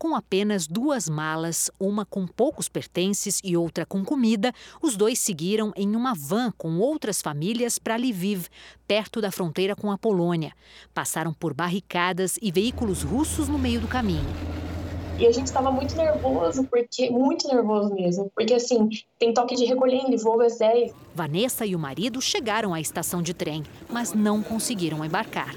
[0.00, 5.74] Com apenas duas malas, uma com poucos pertences e outra com comida, os dois seguiram
[5.76, 8.46] em uma van com outras famílias para Lviv,
[8.88, 10.54] perto da fronteira com a Polônia.
[10.94, 14.24] Passaram por barricadas e veículos russos no meio do caminho.
[15.18, 19.66] E a gente estava muito nervoso, porque muito nervoso mesmo, porque assim, tem toque de
[19.66, 20.94] recolher em Lvov às 10.
[21.14, 25.54] Vanessa e o marido chegaram à estação de trem, mas não conseguiram embarcar.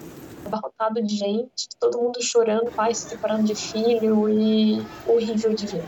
[0.53, 5.83] Abarrotado de gente, todo mundo chorando, pais se separando de filho e horrível de ver.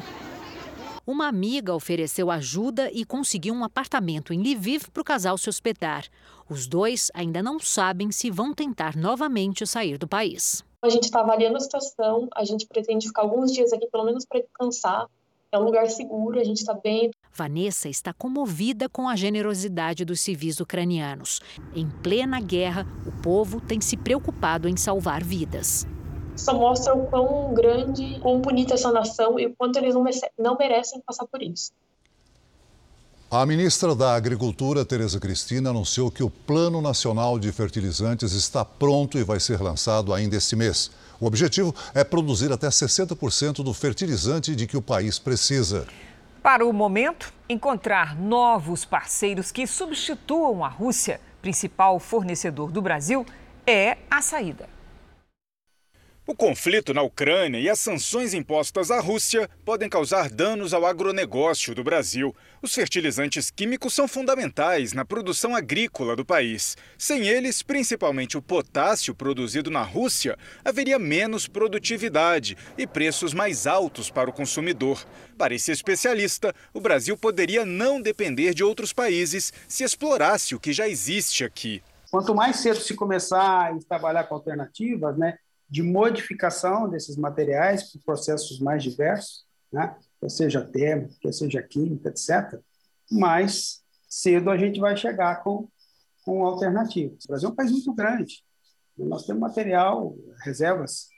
[1.05, 6.05] Uma amiga ofereceu ajuda e conseguiu um apartamento em Lviv para o casal se hospedar.
[6.49, 10.63] Os dois ainda não sabem se vão tentar novamente sair do país.
[10.81, 14.25] A gente está avaliando a situação, a gente pretende ficar alguns dias aqui, pelo menos
[14.25, 15.07] para descansar.
[15.55, 17.11] É um lugar seguro, a gente está bem.
[17.31, 21.39] Vanessa está comovida com a generosidade dos civis ucranianos.
[21.73, 25.87] Em plena guerra, o povo tem se preocupado em salvar vidas.
[26.35, 29.95] Só mostra o quão grande, quão bonita essa nação e o quanto eles
[30.37, 31.71] não merecem passar por isso.
[33.31, 39.17] A ministra da Agricultura, Tereza Cristina, anunciou que o Plano Nacional de Fertilizantes está pronto
[39.17, 40.91] e vai ser lançado ainda este mês.
[41.19, 45.87] O objetivo é produzir até 60% do fertilizante de que o país precisa.
[46.43, 53.25] Para o momento, encontrar novos parceiros que substituam a Rússia, principal fornecedor do Brasil,
[53.65, 54.74] é a saída.
[56.27, 61.75] O conflito na Ucrânia e as sanções impostas à Rússia podem causar danos ao agronegócio
[61.75, 62.35] do Brasil.
[62.63, 66.75] Os fertilizantes químicos são fundamentais na produção agrícola do país.
[66.97, 74.09] Sem eles, principalmente o potássio produzido na Rússia, haveria menos produtividade e preços mais altos
[74.09, 75.05] para o consumidor.
[75.37, 80.73] Para esse especialista, o Brasil poderia não depender de outros países se explorasse o que
[80.73, 81.83] já existe aqui.
[82.09, 85.37] Quanto mais cedo se começar a trabalhar com alternativas, né,
[85.75, 89.93] de modificação desses materiais para processos mais diversos, né?
[90.29, 92.61] seja térmico, quer seja química, etc.,
[93.11, 95.67] mais cedo a gente vai chegar com,
[96.23, 97.25] com alternativas.
[97.25, 98.41] O Brasil é um país muito grande.
[98.97, 101.09] Nós temos material, reservas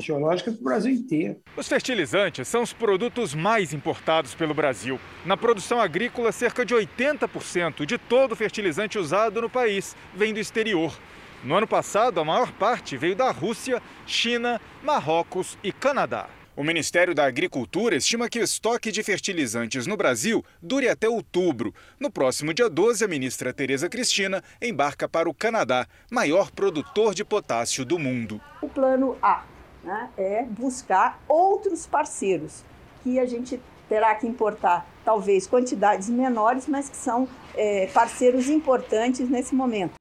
[0.00, 1.42] geológicas para o Brasil inteiro.
[1.54, 4.98] Os fertilizantes são os produtos mais importados pelo Brasil.
[5.26, 10.40] Na produção agrícola, cerca de 80% de todo o fertilizante usado no país vem do
[10.40, 10.98] exterior.
[11.44, 16.28] No ano passado, a maior parte veio da Rússia, China, Marrocos e Canadá.
[16.56, 21.74] O Ministério da Agricultura estima que o estoque de fertilizantes no Brasil dure até outubro.
[22.00, 27.26] No próximo dia 12, a ministra Tereza Cristina embarca para o Canadá, maior produtor de
[27.26, 28.40] potássio do mundo.
[28.62, 29.44] O plano A
[29.84, 32.64] né, é buscar outros parceiros
[33.02, 39.28] que a gente terá que importar, talvez quantidades menores, mas que são é, parceiros importantes
[39.28, 39.95] nesse momento.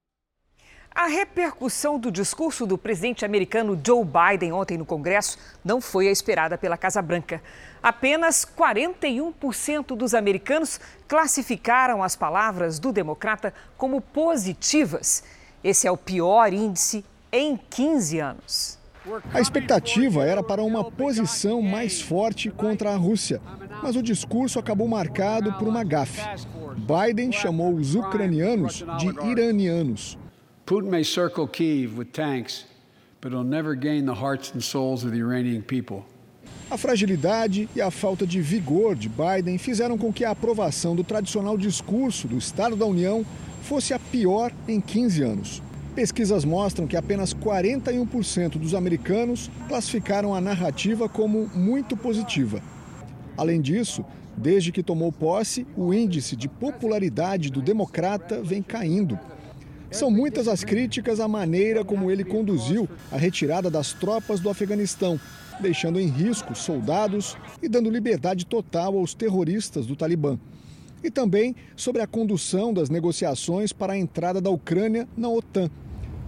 [0.95, 6.11] A repercussão do discurso do presidente americano Joe Biden ontem no Congresso não foi a
[6.11, 7.43] esperada pela Casa Branca.
[7.83, 15.21] Apenas 41% dos americanos classificaram as palavras do democrata como positivas.
[15.61, 18.79] Esse é o pior índice em 15 anos.
[19.33, 23.41] A expectativa era para uma posição mais forte contra a Rússia,
[23.83, 26.21] mas o discurso acabou marcado por uma gafe.
[26.77, 30.17] Biden chamou os ucranianos de iranianos.
[30.65, 32.65] Putin may circle Kiev with tanks,
[33.21, 36.03] but he'll never gain the hearts and souls of the Iranian people.
[36.71, 41.03] A fragilidade e a falta de vigor de Biden fizeram com que a aprovação do
[41.03, 43.23] tradicional discurso do Estado da União
[43.61, 45.61] fosse a pior em 15 anos.
[45.93, 52.59] Pesquisas mostram que apenas 41% dos americanos classificaram a narrativa como muito positiva.
[53.37, 54.03] Além disso,
[54.35, 59.19] desde que tomou posse, o índice de popularidade do democrata vem caindo.
[59.95, 65.17] São muitas as críticas à maneira como ele conduziu a retirada das tropas do Afeganistão,
[65.61, 70.37] deixando em risco soldados e dando liberdade total aos terroristas do Talibã.
[71.01, 75.71] E também sobre a condução das negociações para a entrada da Ucrânia na OTAN,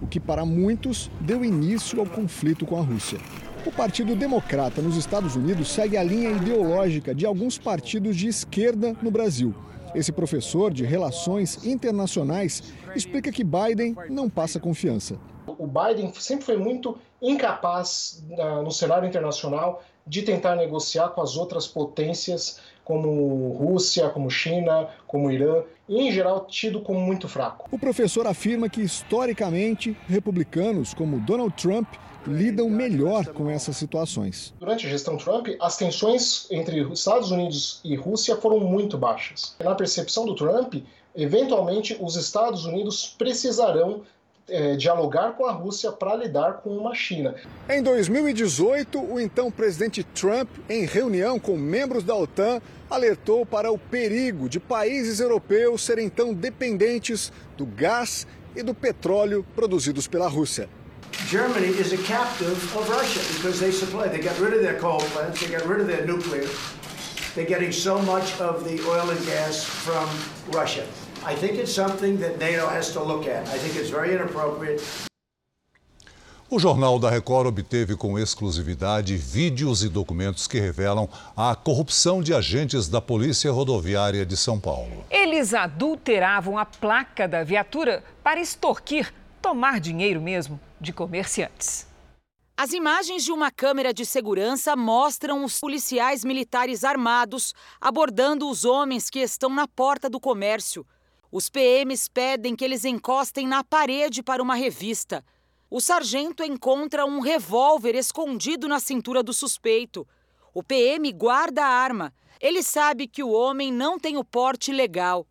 [0.00, 3.18] o que para muitos deu início ao conflito com a Rússia.
[3.66, 8.96] O Partido Democrata nos Estados Unidos segue a linha ideológica de alguns partidos de esquerda
[9.02, 9.54] no Brasil.
[9.94, 12.62] Esse professor de relações internacionais
[12.94, 15.18] explica que Biden não passa confiança.
[15.46, 21.36] O Biden sempre foi muito incapaz uh, no cenário internacional de tentar negociar com as
[21.36, 27.68] outras potências, como Rússia, como China, como Irã, e em geral tido como muito fraco.
[27.70, 31.86] O professor afirma que historicamente republicanos como Donald Trump
[32.26, 34.54] lidam melhor com essas situações.
[34.58, 39.56] Durante a gestão Trump, as tensões entre Estados Unidos e Rússia foram muito baixas.
[39.62, 40.74] Na percepção do Trump,
[41.18, 44.02] eventualmente os Estados Unidos precisarão
[44.48, 47.34] é, dialogar com a Rússia para lidar com uma China.
[47.68, 53.76] Em 2018, o então presidente Trump, em reunião com membros da OTAN, alertou para o
[53.76, 58.26] perigo de países europeus serem tão dependentes do gás
[58.56, 60.68] e do petróleo produzidos pela Rússia.
[61.26, 65.00] Germany is a captive of Russia because they supply, they got rid of their coal
[65.12, 66.48] plants, they got rid of their nuclear.
[67.34, 70.08] They're getting so much of the oil and gas from
[70.52, 70.84] Russia.
[71.26, 73.48] I think it's something that NATO has to look at.
[73.48, 74.80] I think it's very inappropriate.
[76.50, 82.32] O Jornal da Record obteve com exclusividade vídeos e documentos que revelam a corrupção de
[82.32, 85.04] agentes da Polícia Rodoviária de São Paulo.
[85.10, 91.86] Eles adulteravam a placa da viatura para extorquir, tomar dinheiro mesmo, de comerciantes.
[92.56, 99.10] As imagens de uma câmera de segurança mostram os policiais militares armados abordando os homens
[99.10, 100.86] que estão na porta do comércio.
[101.30, 105.24] Os PMs pedem que eles encostem na parede para uma revista.
[105.70, 110.08] O sargento encontra um revólver escondido na cintura do suspeito.
[110.54, 112.14] O PM guarda a arma.
[112.40, 115.26] Ele sabe que o homem não tem o porte legal.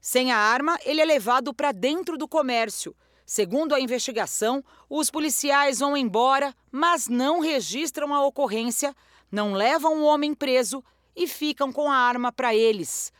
[0.00, 2.94] Sem a arma, ele é levado para dentro do comércio.
[3.24, 8.94] Segundo a investigação, os policiais vão embora, mas não registram a ocorrência,
[9.32, 10.84] não levam o homem preso
[11.16, 13.12] e ficam com a arma para eles.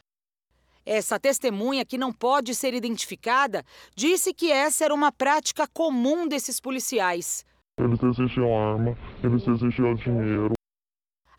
[0.87, 3.64] Essa testemunha, que não pode ser identificada,
[3.96, 7.44] disse que essa era uma prática comum desses policiais.
[7.77, 10.53] Eles exigiam arma, eles exigiam dinheiro.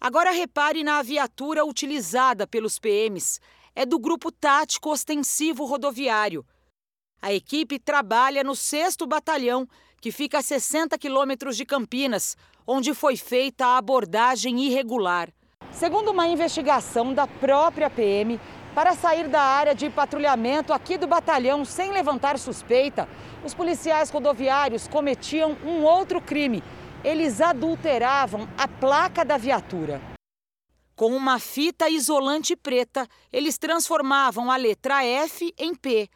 [0.02, 3.40] Agora repare na viatura utilizada pelos PMs.
[3.74, 6.46] É do Grupo Tático Ostensivo Rodoviário.
[7.22, 9.66] A equipe trabalha no 6 Batalhão,
[10.02, 15.32] que fica a 60 quilômetros de Campinas, onde foi feita a abordagem irregular.
[15.72, 18.40] Segundo uma investigação da própria PM,
[18.78, 23.10] para sair da área de patrulhamento aqui do batalhão sem levantar suspeita,
[23.44, 26.64] os policiais rodoviários cometiam um outro crime.
[27.04, 30.00] Eles adulteravam a placa da viatura.
[30.96, 36.08] Com uma fita isolante preta, eles transformavam a letra F em P.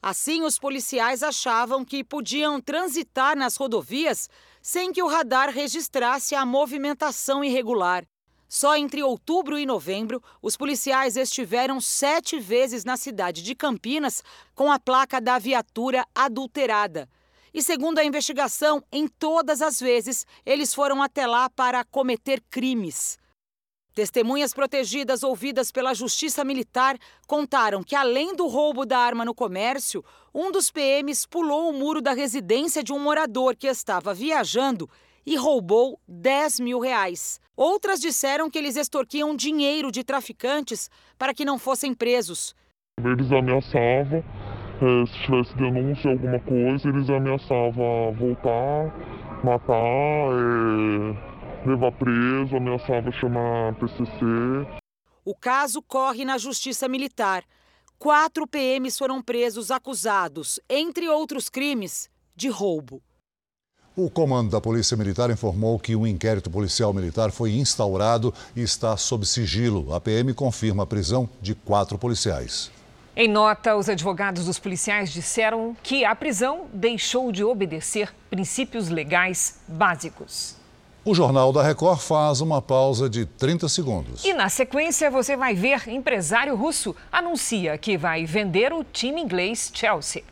[0.00, 4.30] Assim, os policiais achavam que podiam transitar nas rodovias
[4.62, 8.04] sem que o radar registrasse a movimentação irregular.
[8.54, 14.22] Só entre outubro e novembro, os policiais estiveram sete vezes na cidade de Campinas
[14.54, 17.08] com a placa da viatura adulterada.
[17.52, 23.18] E segundo a investigação, em todas as vezes, eles foram até lá para cometer crimes.
[23.92, 30.04] Testemunhas protegidas ouvidas pela Justiça Militar contaram que, além do roubo da arma no comércio,
[30.32, 34.88] um dos PMs pulou o muro da residência de um morador que estava viajando
[35.26, 37.42] e roubou 10 mil reais.
[37.56, 42.54] Outras disseram que eles extorquiam dinheiro de traficantes para que não fossem presos.
[42.98, 48.92] Eles ameaçavam, é, se tivesse denúncia, alguma coisa, eles ameaçavam voltar,
[49.44, 49.74] matar,
[50.32, 54.24] é, levar preso, ameaçavam chamar PCC.
[55.24, 57.44] O caso corre na Justiça Militar.
[57.98, 63.00] Quatro PMs foram presos acusados, entre outros crimes, de roubo.
[63.96, 68.96] O comando da Polícia Militar informou que um inquérito policial militar foi instaurado e está
[68.96, 69.94] sob sigilo.
[69.94, 72.72] A PM confirma a prisão de quatro policiais.
[73.14, 79.60] Em nota, os advogados dos policiais disseram que a prisão deixou de obedecer princípios legais
[79.68, 80.56] básicos.
[81.04, 84.24] O Jornal da Record faz uma pausa de 30 segundos.
[84.24, 89.70] E na sequência você vai ver empresário russo anuncia que vai vender o time inglês
[89.72, 90.24] Chelsea.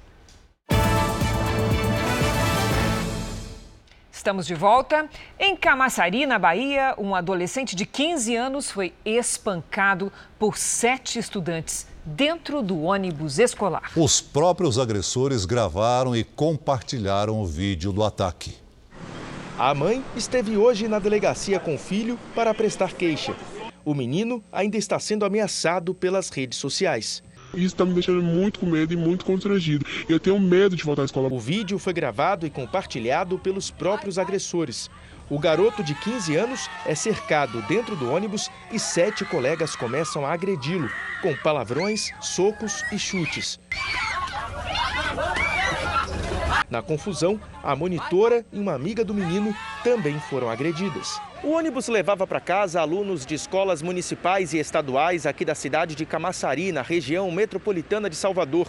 [4.22, 5.08] Estamos de volta.
[5.36, 12.62] Em Camaçari, na Bahia, um adolescente de 15 anos foi espancado por sete estudantes dentro
[12.62, 13.90] do ônibus escolar.
[13.96, 18.54] Os próprios agressores gravaram e compartilharam o vídeo do ataque.
[19.58, 23.34] A mãe esteve hoje na delegacia com o filho para prestar queixa.
[23.84, 27.24] O menino ainda está sendo ameaçado pelas redes sociais.
[27.54, 29.84] Isso está me deixando muito com medo e muito constrangido.
[30.08, 31.28] Eu tenho medo de voltar à escola.
[31.32, 34.90] O vídeo foi gravado e compartilhado pelos próprios agressores.
[35.30, 40.32] O garoto de 15 anos é cercado dentro do ônibus e sete colegas começam a
[40.32, 40.90] agredi-lo,
[41.22, 43.58] com palavrões, socos e chutes.
[46.72, 49.54] Na confusão, a monitora e uma amiga do menino
[49.84, 51.20] também foram agredidas.
[51.44, 56.06] O ônibus levava para casa alunos de escolas municipais e estaduais aqui da cidade de
[56.06, 58.68] Camaçari, na região metropolitana de Salvador.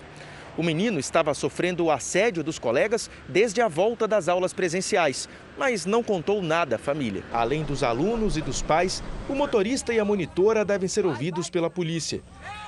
[0.58, 5.86] O menino estava sofrendo o assédio dos colegas desde a volta das aulas presenciais, mas
[5.86, 7.24] não contou nada à família.
[7.32, 11.70] Além dos alunos e dos pais, o motorista e a monitora devem ser ouvidos pela
[11.70, 12.22] polícia.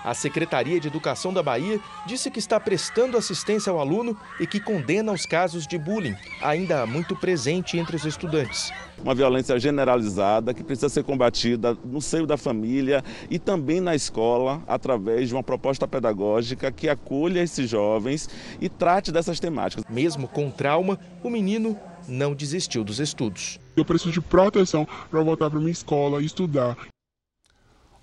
[0.05, 4.59] A Secretaria de Educação da Bahia disse que está prestando assistência ao aluno e que
[4.59, 8.71] condena os casos de bullying, ainda muito presente entre os estudantes.
[9.03, 14.61] Uma violência generalizada que precisa ser combatida no seio da família e também na escola,
[14.67, 18.29] através de uma proposta pedagógica que acolha esses jovens
[18.61, 19.83] e trate dessas temáticas.
[19.89, 21.75] Mesmo com trauma, o menino
[22.07, 23.59] não desistiu dos estudos.
[23.75, 26.77] Eu preciso de proteção para voltar para minha escola e estudar.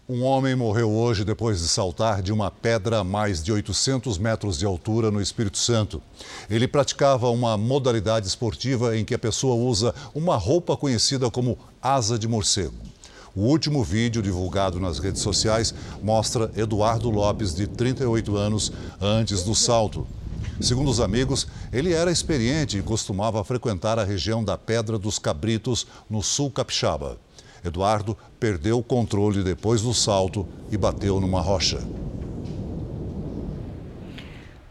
[0.08, 4.58] Um homem morreu hoje depois de saltar de uma pedra a mais de 800 metros
[4.58, 6.02] de altura no Espírito Santo.
[6.50, 12.18] Ele praticava uma modalidade esportiva em que a pessoa usa uma roupa conhecida como asa
[12.18, 12.74] de morcego.
[13.32, 15.72] O último vídeo divulgado nas redes sociais
[16.02, 20.04] mostra Eduardo Lopes, de 38 anos, antes do salto.
[20.60, 25.86] Segundo os amigos, ele era experiente e costumava frequentar a região da Pedra dos Cabritos,
[26.10, 27.18] no sul capixaba.
[27.64, 31.80] Eduardo perdeu o controle depois do salto e bateu numa rocha.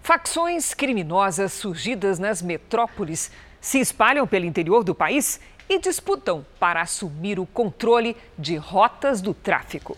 [0.03, 3.31] Facções criminosas surgidas nas metrópoles
[3.61, 5.39] se espalham pelo interior do país
[5.69, 9.95] e disputam para assumir o controle de rotas do tráfico.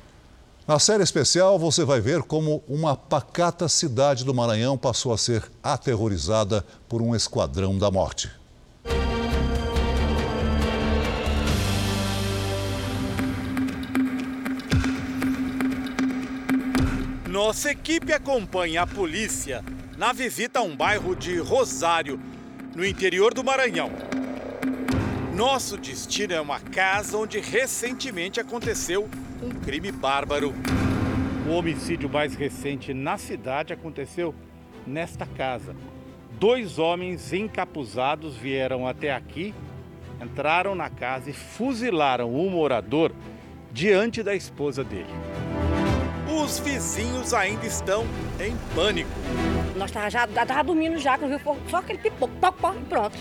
[0.68, 5.44] Na série especial, você vai ver como uma pacata cidade do Maranhão passou a ser
[5.62, 8.30] aterrorizada por um esquadrão da morte.
[17.34, 19.66] Nossa equipe acompanha a polícia
[19.98, 22.22] na visita a um bairro de Rosário,
[22.76, 23.90] no interior do Maranhão.
[25.36, 29.10] Nosso destino é uma casa onde recentemente aconteceu
[29.42, 30.54] um crime bárbaro.
[31.50, 34.36] O homicídio mais recente na cidade aconteceu
[34.86, 35.76] nesta casa.
[36.40, 39.56] Dois homens encapuzados vieram até aqui,
[40.22, 43.12] entraram na casa e fuzilaram o morador
[43.72, 45.10] diante da esposa dele.
[46.42, 48.08] Os vizinhos ainda estão
[48.40, 49.12] em pânico.
[49.76, 53.18] Nós tava já tava dormindo já, quando viu só aquele pipoco, pop, pop, pronto.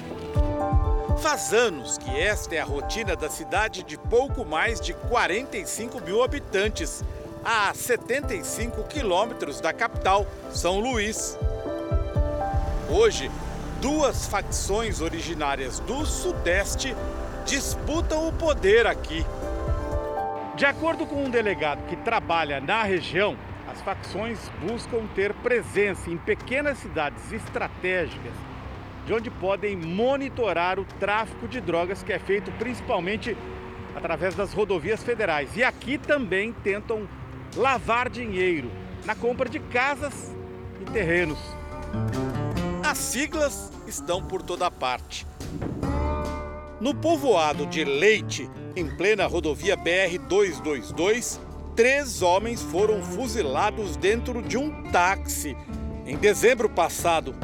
[1.20, 6.22] Faz anos que esta é a rotina da cidade de pouco mais de 45 mil
[6.22, 7.04] habitantes,
[7.44, 11.38] a 75 quilômetros da capital, São Luís.
[12.88, 13.30] Hoje,
[13.80, 16.96] duas facções originárias do Sudeste
[17.44, 19.24] disputam o poder aqui.
[20.54, 23.36] De acordo com um delegado que trabalha na região,
[23.66, 28.32] as facções buscam ter presença em pequenas cidades estratégicas,
[29.06, 33.36] de onde podem monitorar o tráfico de drogas que é feito principalmente
[33.96, 35.56] através das rodovias federais.
[35.56, 37.08] E aqui também tentam
[37.56, 38.70] lavar dinheiro
[39.06, 40.36] na compra de casas
[40.80, 41.38] e terrenos.
[42.84, 45.26] As siglas estão por toda parte.
[46.78, 51.38] No povoado de Leite, em plena rodovia BR-222,
[51.76, 55.56] três homens foram fuzilados dentro de um táxi
[56.06, 57.34] em dezembro passado.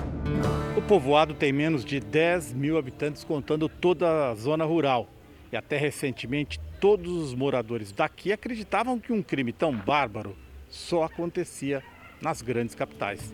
[0.77, 5.09] O povoado tem menos de 10 mil habitantes, contando toda a zona rural.
[5.51, 10.37] E até recentemente, todos os moradores daqui acreditavam que um crime tão bárbaro
[10.69, 11.83] só acontecia
[12.21, 13.33] nas grandes capitais.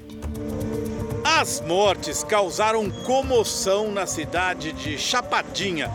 [1.25, 5.91] As mortes causaram comoção na cidade de Chapadinha,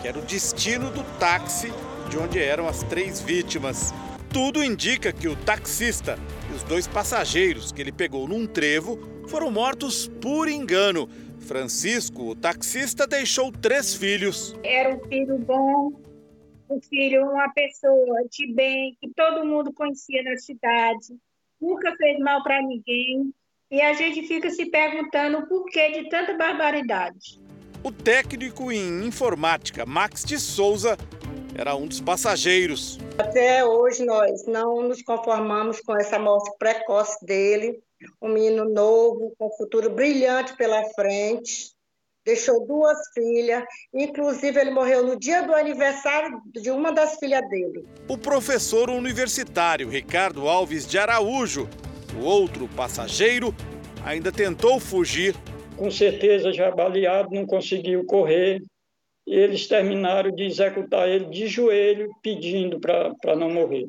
[0.00, 1.70] que era o destino do táxi
[2.08, 3.92] de onde eram as três vítimas.
[4.32, 6.18] Tudo indica que o taxista
[6.50, 8.98] e os dois passageiros que ele pegou num trevo
[9.28, 11.08] foram mortos por engano.
[11.40, 14.54] Francisco, o taxista, deixou três filhos.
[14.62, 15.92] Era um filho bom,
[16.68, 21.16] um filho, uma pessoa de bem, que todo mundo conhecia na cidade,
[21.60, 23.32] nunca fez mal para ninguém.
[23.70, 27.40] E a gente fica se perguntando o porquê de tanta barbaridade.
[27.82, 30.98] O técnico em informática Max de Souza
[31.54, 32.98] era um dos passageiros.
[33.16, 37.80] Até hoje nós não nos conformamos com essa morte precoce dele,
[38.20, 41.72] um menino novo, com um futuro brilhante pela frente.
[42.22, 43.64] Deixou duas filhas,
[43.94, 47.86] inclusive ele morreu no dia do aniversário de uma das filhas dele.
[48.06, 51.66] O professor universitário Ricardo Alves de Araújo,
[52.14, 53.54] o outro passageiro,
[54.04, 55.34] ainda tentou fugir
[55.80, 58.60] com certeza já baleado, não conseguiu correr.
[59.26, 63.86] E eles terminaram de executar ele de joelho, pedindo para não morrer.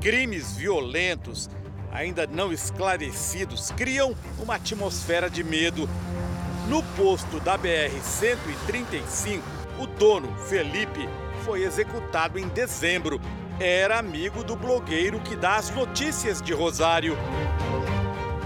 [0.00, 1.50] Crimes violentos,
[1.92, 5.86] ainda não esclarecidos, criam uma atmosfera de medo.
[6.70, 9.42] No posto da BR-135,
[9.78, 11.06] o dono, Felipe,
[11.44, 13.20] foi executado em dezembro.
[13.60, 17.14] Era amigo do blogueiro que dá as notícias de Rosário.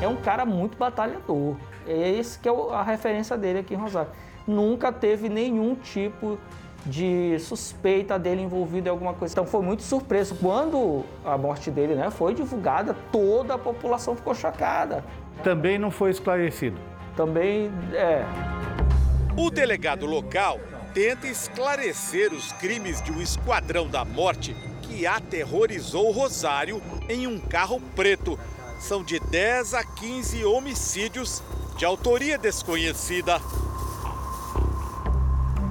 [0.01, 1.57] É um cara muito batalhador.
[1.87, 4.11] É esse que é a referência dele aqui em Rosário.
[4.47, 6.39] Nunca teve nenhum tipo
[6.87, 9.35] de suspeita dele envolvido em alguma coisa.
[9.35, 10.35] Então foi muito surpreso.
[10.37, 15.05] Quando a morte dele né, foi divulgada, toda a população ficou chocada.
[15.43, 16.79] Também não foi esclarecido.
[17.17, 18.25] Também é.
[19.37, 20.59] O delegado local
[20.95, 27.81] tenta esclarecer os crimes de um esquadrão da morte que aterrorizou Rosário em um carro
[27.95, 28.39] preto.
[28.79, 31.43] São de 10 a 15 homicídios
[31.77, 33.41] de autoria desconhecida.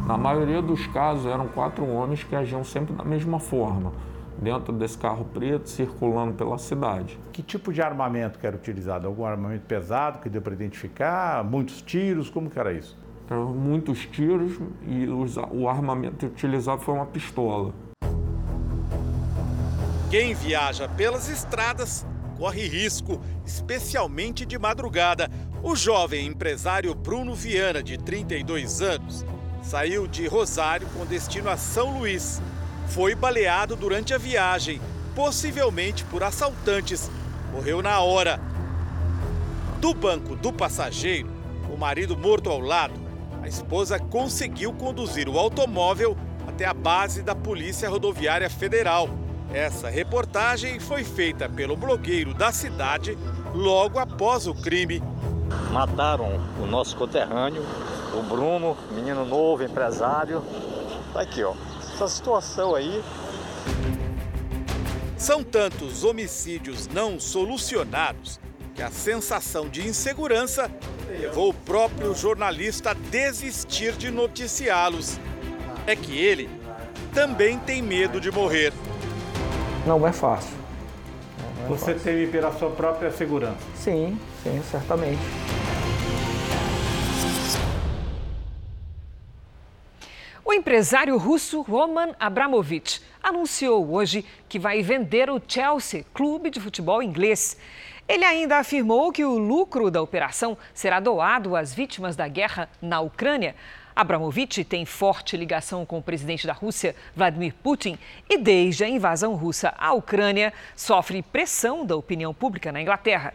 [0.05, 3.93] Na maioria dos casos eram quatro homens que agiam sempre da mesma forma,
[4.37, 7.17] dentro desse carro preto, circulando pela cidade.
[7.31, 9.07] Que tipo de armamento que era utilizado?
[9.07, 11.43] Algum armamento pesado que deu para identificar?
[11.43, 12.29] Muitos tiros?
[12.29, 12.97] Como que era isso?
[13.29, 15.07] Eram muitos tiros e
[15.51, 17.73] o armamento utilizado foi uma pistola.
[20.09, 22.05] Quem viaja pelas estradas
[22.37, 25.29] corre risco, especialmente de madrugada.
[25.63, 29.25] O jovem empresário Bruno Viana, de 32 anos,
[29.63, 32.41] saiu de Rosário com destino a São Luís.
[32.89, 34.79] Foi baleado durante a viagem,
[35.15, 37.09] possivelmente por assaltantes.
[37.51, 38.39] Morreu na hora.
[39.81, 41.29] Do banco do passageiro,
[41.73, 42.93] o marido morto ao lado,
[43.41, 46.15] a esposa conseguiu conduzir o automóvel
[46.47, 49.26] até a base da Polícia Rodoviária Federal.
[49.53, 53.17] Essa reportagem foi feita pelo blogueiro da cidade
[53.53, 55.01] logo após o crime.
[55.71, 57.63] Mataram o nosso conterrâneo,
[58.13, 60.43] o Bruno, menino novo, empresário.
[61.13, 61.53] Tá aqui, ó.
[61.93, 63.01] Essa situação aí.
[65.17, 68.39] São tantos homicídios não solucionados
[68.75, 70.69] que a sensação de insegurança
[71.09, 75.19] levou o próprio jornalista a desistir de noticiá-los.
[75.87, 76.49] É que ele
[77.13, 78.71] também tem medo de morrer.
[79.87, 80.57] Não é fácil.
[81.59, 82.03] Não é Você fácil.
[82.03, 83.55] teme pela sua própria segurança?
[83.73, 85.21] Sim, sim, certamente.
[90.43, 97.01] O empresário russo Roman Abramovich anunciou hoje que vai vender o Chelsea, clube de futebol
[97.01, 97.57] inglês.
[98.09, 102.99] Ele ainda afirmou que o lucro da operação será doado às vítimas da guerra na
[102.99, 103.55] Ucrânia.
[103.97, 107.97] Abramovich tem forte ligação com o presidente da Rússia, Vladimir Putin,
[108.29, 113.33] e desde a invasão russa à Ucrânia, sofre pressão da opinião pública na Inglaterra.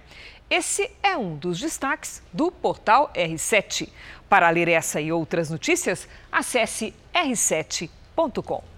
[0.49, 3.89] Esse é um dos destaques do portal R7.
[4.29, 8.72] Para ler essa e outras notícias, acesse r7.com.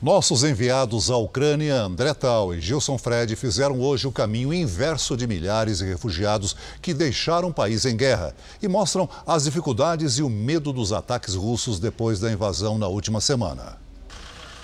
[0.00, 5.26] Nossos enviados à Ucrânia, André Tal e Gilson Fred, fizeram hoje o caminho inverso de
[5.26, 8.32] milhares de refugiados que deixaram o país em guerra
[8.62, 13.20] e mostram as dificuldades e o medo dos ataques russos depois da invasão na última
[13.20, 13.76] semana.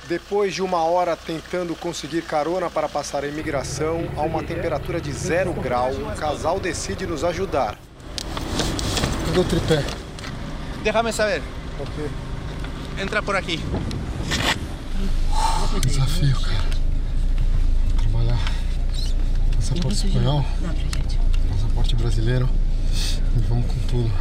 [0.09, 5.13] Depois de uma hora tentando conseguir carona para passar a imigração, a uma temperatura de
[5.13, 7.77] zero grau, o casal decide nos ajudar.
[9.27, 9.85] Cadê o tripé?
[10.85, 11.43] Déjame saber.
[12.97, 13.59] Entra por aqui.
[15.81, 16.65] Desafio, cara.
[17.99, 18.39] Trabalhar
[19.57, 20.45] passaporte espanhol,
[21.51, 22.49] passaporte brasileiro
[23.37, 24.13] e vamos com tudo.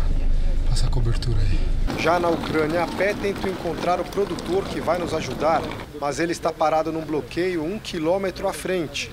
[0.68, 1.60] Passa a cobertura aí.
[2.00, 5.62] Já na Ucrânia, a pé tenta encontrar o produtor que vai nos ajudar,
[6.02, 9.12] mas ele está parado num bloqueio um quilômetro à frente.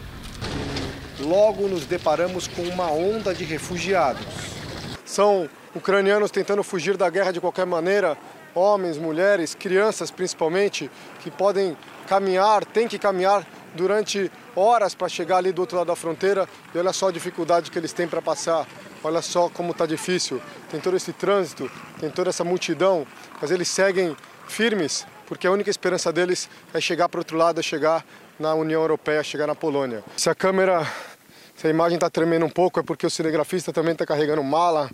[1.21, 4.25] Logo nos deparamos com uma onda de refugiados.
[5.05, 8.17] São ucranianos tentando fugir da guerra de qualquer maneira,
[8.55, 10.91] homens, mulheres, crianças principalmente,
[11.23, 11.77] que podem
[12.11, 13.47] caminhar, tem que caminhar
[13.77, 17.71] durante horas para chegar ali do outro lado da fronteira e olha só a dificuldade
[17.71, 18.67] que eles têm para passar.
[19.05, 20.43] Olha só como está difícil.
[20.69, 23.07] Tem todo esse trânsito, tem toda essa multidão,
[23.41, 24.17] mas eles seguem
[24.49, 28.05] firmes porque a única esperança deles é chegar para o outro lado, é chegar
[28.41, 30.03] na União Europeia, chegar na Polônia.
[30.17, 30.85] Se a câmera,
[31.55, 34.91] se a imagem está tremendo um pouco, é porque o cinegrafista também está carregando mala,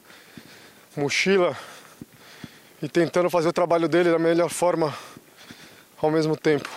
[0.94, 1.56] mochila
[2.82, 4.92] e tentando fazer o trabalho dele da melhor forma
[5.96, 6.68] ao mesmo tempo.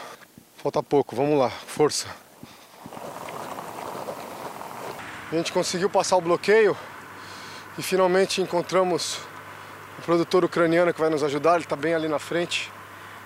[0.61, 2.05] Falta pouco, vamos lá, força.
[5.31, 6.75] A gente conseguiu passar o bloqueio
[7.77, 9.19] e finalmente encontramos
[9.97, 12.69] o produtor ucraniano que vai nos ajudar, ele está bem ali na frente.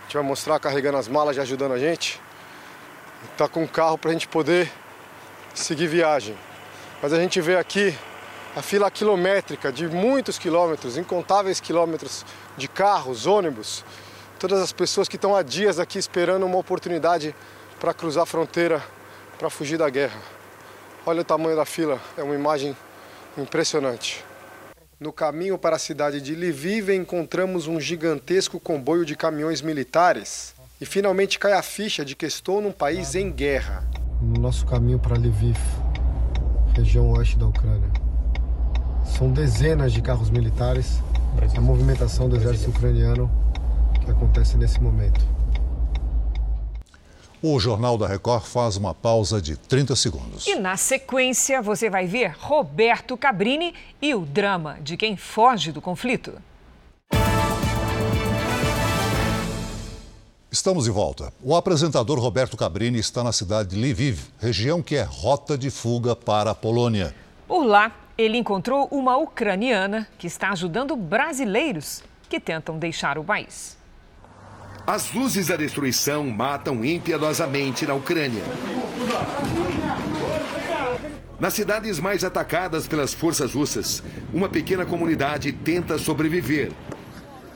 [0.02, 2.22] A gente vai mostrar carregando as malas e ajudando a gente.
[3.32, 4.72] Está com um carro para a gente poder
[5.56, 6.38] seguir viagem.
[7.02, 7.98] Mas a gente vê aqui
[8.56, 12.24] a fila quilométrica de muitos quilômetros, incontáveis quilômetros
[12.56, 13.84] de carros, ônibus,
[14.44, 17.34] todas as pessoas que estão há dias aqui esperando uma oportunidade
[17.80, 18.84] para cruzar a fronteira,
[19.40, 20.20] para fugir da guerra.
[21.06, 22.76] Olha o tamanho da fila, é uma imagem
[23.38, 24.22] impressionante.
[25.00, 30.54] No caminho para a cidade de Lviv, encontramos um gigantesco comboio de caminhões militares.
[30.82, 33.88] E finalmente cai a ficha de que estou num país em guerra.
[34.22, 35.58] No nosso caminho para Lviv,
[36.76, 37.90] região oeste da Ucrânia.
[39.18, 41.00] São dezenas de carros militares,
[41.56, 43.43] a movimentação do exército ucraniano
[44.04, 45.26] que acontece nesse momento.
[47.42, 50.48] O Jornal da Record faz uma pausa de 30 segundos.
[50.48, 55.82] E na sequência você vai ver Roberto Cabrini e o drama de quem foge do
[55.82, 56.42] conflito.
[60.50, 61.34] Estamos de volta.
[61.44, 66.16] O apresentador Roberto Cabrini está na cidade de Lviv, região que é rota de fuga
[66.16, 67.14] para a Polônia.
[67.46, 73.83] Por lá, ele encontrou uma ucraniana que está ajudando brasileiros que tentam deixar o país.
[74.86, 78.44] As luzes da destruição matam impiedosamente na Ucrânia.
[81.40, 84.04] Nas cidades mais atacadas pelas forças russas,
[84.34, 86.72] uma pequena comunidade tenta sobreviver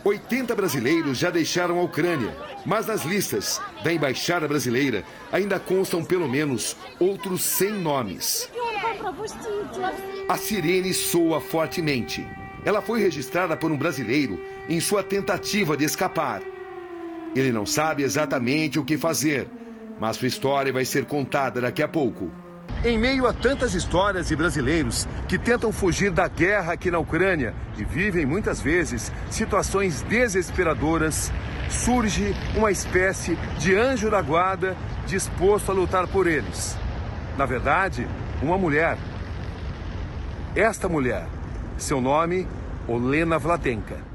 [0.08, 2.34] 80 brasileiros já deixaram a Ucrânia,
[2.66, 5.04] mas nas listas da embaixada brasileira
[5.34, 8.50] ainda constam pelo menos outros 100 nomes.
[10.30, 12.26] A sirene soa fortemente.
[12.64, 16.42] Ela foi registrada por um brasileiro em sua tentativa de escapar.
[17.38, 19.48] Ele não sabe exatamente o que fazer,
[20.00, 22.32] mas sua história vai ser contada daqui a pouco.
[22.84, 27.54] Em meio a tantas histórias de brasileiros que tentam fugir da guerra aqui na Ucrânia
[27.78, 31.32] e vivem muitas vezes situações desesperadoras,
[31.70, 34.76] surge uma espécie de anjo da guarda
[35.06, 36.76] disposto a lutar por eles.
[37.38, 38.08] Na verdade,
[38.42, 38.98] uma mulher.
[40.56, 41.28] Esta mulher,
[41.78, 42.48] seu nome,
[42.88, 44.07] Olena Vladenka.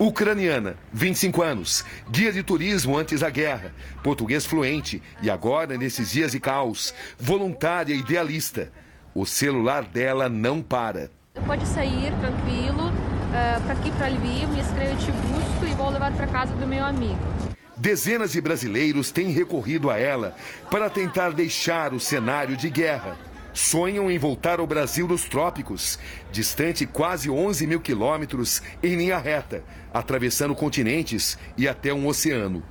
[0.00, 6.32] Ucraniana, 25 anos, guia de turismo antes da guerra, português fluente e agora, nesses dias
[6.32, 8.72] de caos, voluntária e idealista.
[9.14, 11.10] O celular dela não para.
[11.46, 16.12] Pode sair tranquilo, uh, para aqui para Lviv, me escreve te busco e vou levar
[16.12, 17.20] para casa do meu amigo.
[17.76, 20.34] Dezenas de brasileiros têm recorrido a ela
[20.70, 23.18] para tentar deixar o cenário de guerra
[23.52, 25.98] sonham em voltar ao Brasil dos trópicos,
[26.30, 32.62] distante quase 11 mil quilômetros em linha reta, atravessando continentes e até um oceano.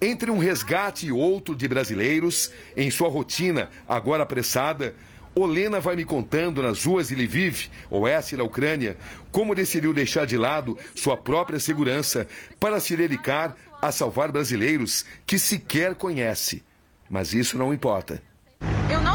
[0.00, 4.94] Entre um resgate e outro de brasileiros, em sua rotina agora apressada,
[5.34, 8.96] Olena vai me contando nas ruas de Lviv, oeste da Ucrânia,
[9.30, 12.26] como decidiu deixar de lado sua própria segurança
[12.58, 16.64] para se dedicar a salvar brasileiros que sequer conhece.
[17.08, 18.22] Mas isso não importa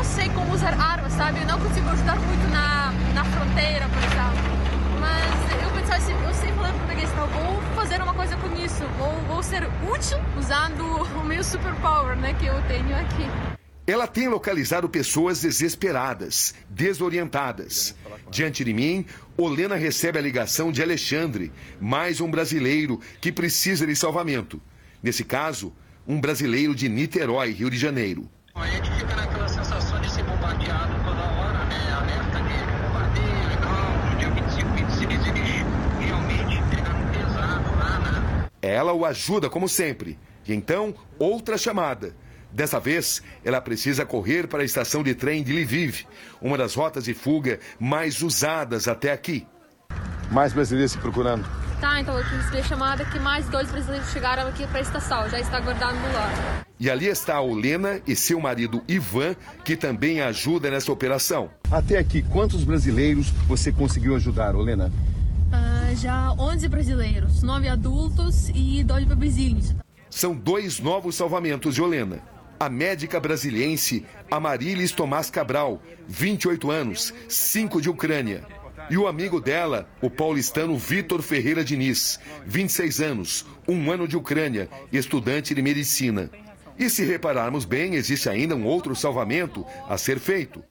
[0.03, 1.39] não sei como usar arma, sabe?
[1.39, 4.99] Eu não consigo ajudar muito na, na fronteira, por exemplo.
[4.99, 8.83] Mas eu pensava assim, eu sei falar português, então vou fazer uma coisa com isso.
[8.97, 10.83] Vou, vou ser útil usando
[11.17, 13.25] o meu superpower, né, que eu tenho aqui.
[13.87, 17.95] Ela tem localizado pessoas desesperadas, desorientadas.
[18.29, 19.05] Diante de mim,
[19.37, 21.49] Olena recebe a ligação de Alexandre,
[21.79, 24.61] mais um brasileiro que precisa de salvamento.
[25.01, 25.73] Nesse caso,
[26.05, 28.29] um brasileiro de Niterói, Rio de Janeiro.
[28.55, 31.91] A gente fica naquela sensação de ser bombardeado toda hora, né?
[31.91, 34.11] Alerta de bombardeio e tal.
[34.11, 35.65] No dia 25, 26 eles
[35.99, 38.49] realmente pegaram pesado lá, né?
[38.63, 40.17] Ela o ajuda como sempre.
[40.47, 42.15] E então, outra chamada.
[42.49, 46.05] Dessa vez, ela precisa correr para a estação de trem de Lviv,
[46.39, 49.45] uma das rotas de fuga mais usadas até aqui.
[50.31, 51.45] Mais brasileiros se procurando.
[51.81, 55.27] Tá, então eu recebi a chamada que mais dois brasileiros chegaram aqui para a estação,
[55.29, 56.63] já está aguardando lá.
[56.79, 59.35] E ali está a Olena e seu marido Ivan,
[59.65, 61.49] que também ajuda nessa operação.
[61.69, 64.89] Até aqui, quantos brasileiros você conseguiu ajudar, Olena?
[65.95, 69.75] Já 11 brasileiros, 9 adultos e dois bebezinhos.
[70.09, 72.19] São dois novos salvamentos de Olena.
[72.59, 78.43] A médica brasiliense Amarilis Tomás Cabral, 28 anos, 5 de Ucrânia.
[78.89, 84.69] E o amigo dela, o paulistano Vitor Ferreira Diniz, 26 anos, um ano de Ucrânia,
[84.91, 86.29] estudante de medicina.
[86.77, 90.63] E se repararmos bem, existe ainda um outro salvamento a ser feito.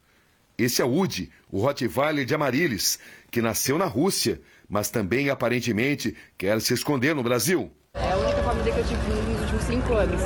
[0.58, 2.98] Esse é Udi, o Rottweiler de Amarilis,
[3.30, 4.40] que nasceu na Rússia,
[4.72, 7.70] mas também aparentemente quer se esconder no Brasil.
[7.92, 10.22] É a única família que eu tive nos últimos cinco anos.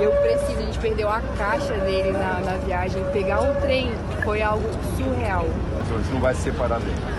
[0.00, 3.00] E eu preciso, a gente perdeu a caixa dele na, na viagem.
[3.12, 3.92] Pegar um trem
[4.24, 5.46] foi algo surreal.
[5.84, 7.14] Então você não vai se separar dele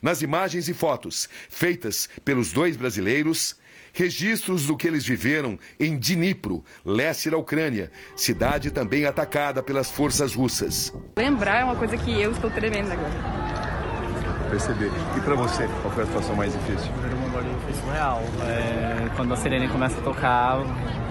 [0.00, 3.56] nas imagens e fotos feitas pelos dois brasileiros,
[3.92, 10.32] registros do que eles viveram em Dnipro, leste da Ucrânia, cidade também atacada pelas forças
[10.32, 10.92] russas.
[11.18, 13.45] Lembrar é uma coisa que eu estou tremendo agora.
[14.50, 14.90] Perceber.
[15.16, 16.90] E para você, qual foi a situação mais difícil?
[17.64, 18.22] Foi surreal.
[18.42, 20.58] É, quando a sirene começa a tocar,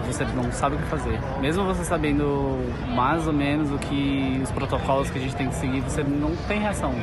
[0.07, 1.19] você não sabe o que fazer.
[1.41, 2.57] Mesmo você sabendo
[2.95, 6.35] mais ou menos o que os protocolos que a gente tem que seguir, você não
[6.47, 6.93] tem reação.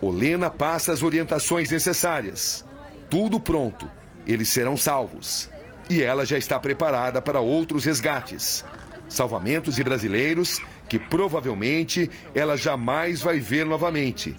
[0.00, 2.64] Olena passa as orientações necessárias.
[3.10, 3.90] Tudo pronto.
[4.26, 5.50] Eles serão salvos.
[5.90, 8.64] E ela já está preparada para outros resgates.
[9.08, 14.36] Salvamentos de brasileiros que provavelmente ela jamais vai ver novamente.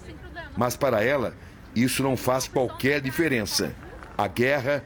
[0.60, 1.32] Mas para ela,
[1.74, 3.72] isso não faz qualquer diferença.
[4.18, 4.84] A guerra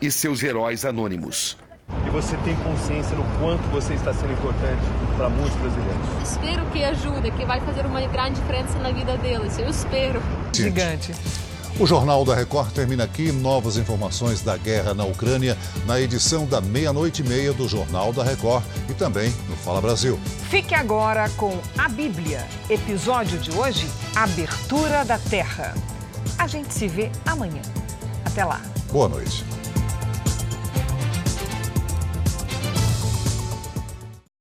[0.00, 1.58] e seus heróis anônimos.
[2.06, 4.80] E você tem consciência no quanto você está sendo importante
[5.16, 6.06] para muitos brasileiros.
[6.22, 9.58] Espero que ajude, que vai fazer uma grande diferença na vida deles.
[9.58, 10.22] Eu espero.
[10.52, 11.12] Gigante.
[11.78, 13.30] O Jornal da Record termina aqui.
[13.30, 18.24] Novas informações da guerra na Ucrânia na edição da meia-noite e meia do Jornal da
[18.24, 20.18] Record e também no Fala Brasil.
[20.48, 22.46] Fique agora com a Bíblia.
[22.70, 25.74] Episódio de hoje: Abertura da Terra.
[26.38, 27.60] A gente se vê amanhã.
[28.24, 28.62] Até lá.
[28.90, 29.44] Boa noite.